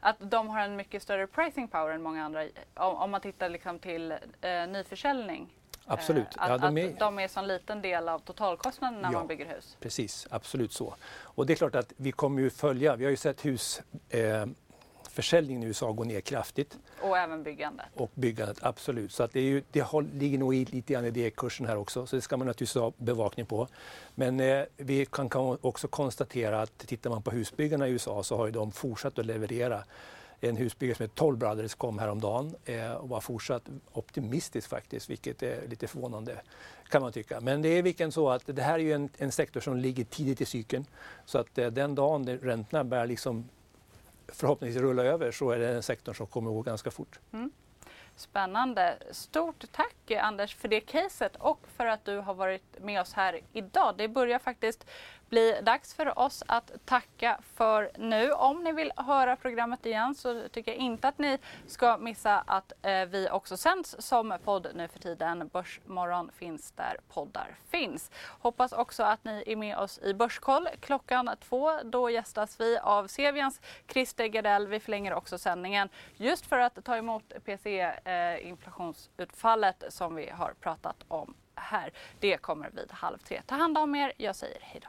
[0.00, 2.44] att de har en mycket större pricing power än många andra
[2.74, 5.54] om, om man tittar liksom till eh, nyförsäljning.
[5.86, 6.26] Absolut.
[6.36, 9.12] Eh, att, Ja, de att är- de är en sån liten del av totalkostnaden när
[9.12, 9.18] Ja.
[9.18, 9.76] man bygger hus.
[9.80, 10.94] Precis, absolut så.
[11.20, 14.54] Och det är klart att vi kommer ju följa, vi har ju sett husförsäljningen eh,
[15.10, 17.86] försäljningen i USA gå ner kraftigt Och även byggandet.
[17.94, 19.12] och byggandet absolut.
[19.12, 21.66] Så att det, är ju, det håll, ligger nog i lite grann i det kursen
[21.66, 23.68] här också, så det ska man naturligtvis ha bevakning på.
[24.14, 28.36] Men eh, vi kan, kan också konstatera att tittar man på husbyggarna i USA så
[28.36, 29.84] har de fortsatt att leverera.
[30.40, 35.42] En husbyggare som heter Toll Brothers kom häromdagen eh, och var fortsatt optimistisk faktiskt, vilket
[35.42, 36.40] är lite förvånande
[36.88, 37.40] kan man tycka.
[37.40, 40.04] Men det är vilken så att det här är ju en, en sektor som ligger
[40.04, 40.86] tidigt i cykeln.
[41.24, 43.48] Så att eh, den dagen räntorna börjar liksom
[44.28, 47.20] förhoppningsvis rulla över så är det en sektor som kommer att gå ganska fort.
[47.32, 47.50] Mm.
[48.16, 48.98] Spännande.
[49.10, 53.40] Stort tack Anders för det caset och för att du har varit med oss här
[53.52, 53.94] idag.
[53.98, 54.86] Det börjar faktiskt
[55.28, 58.32] bli dags för oss att tacka för nu.
[58.32, 62.72] Om ni vill höra programmet igen så tycker jag inte att ni ska missa att
[62.82, 65.48] eh, vi också sänds som podd nu för tiden.
[65.52, 68.10] Börsmorgon finns där poddar finns.
[68.40, 71.78] Hoppas också att ni är med oss i Börskoll klockan två.
[71.84, 74.66] Då gästas vi av Sevians Christer Gardell.
[74.66, 81.04] Vi förlänger också sändningen just för att ta emot PCE-inflationsutfallet eh, som vi har pratat
[81.08, 81.92] om här.
[82.20, 83.42] Det kommer vid halv tre.
[83.46, 84.12] Ta hand om er.
[84.16, 84.88] Jag säger hej då.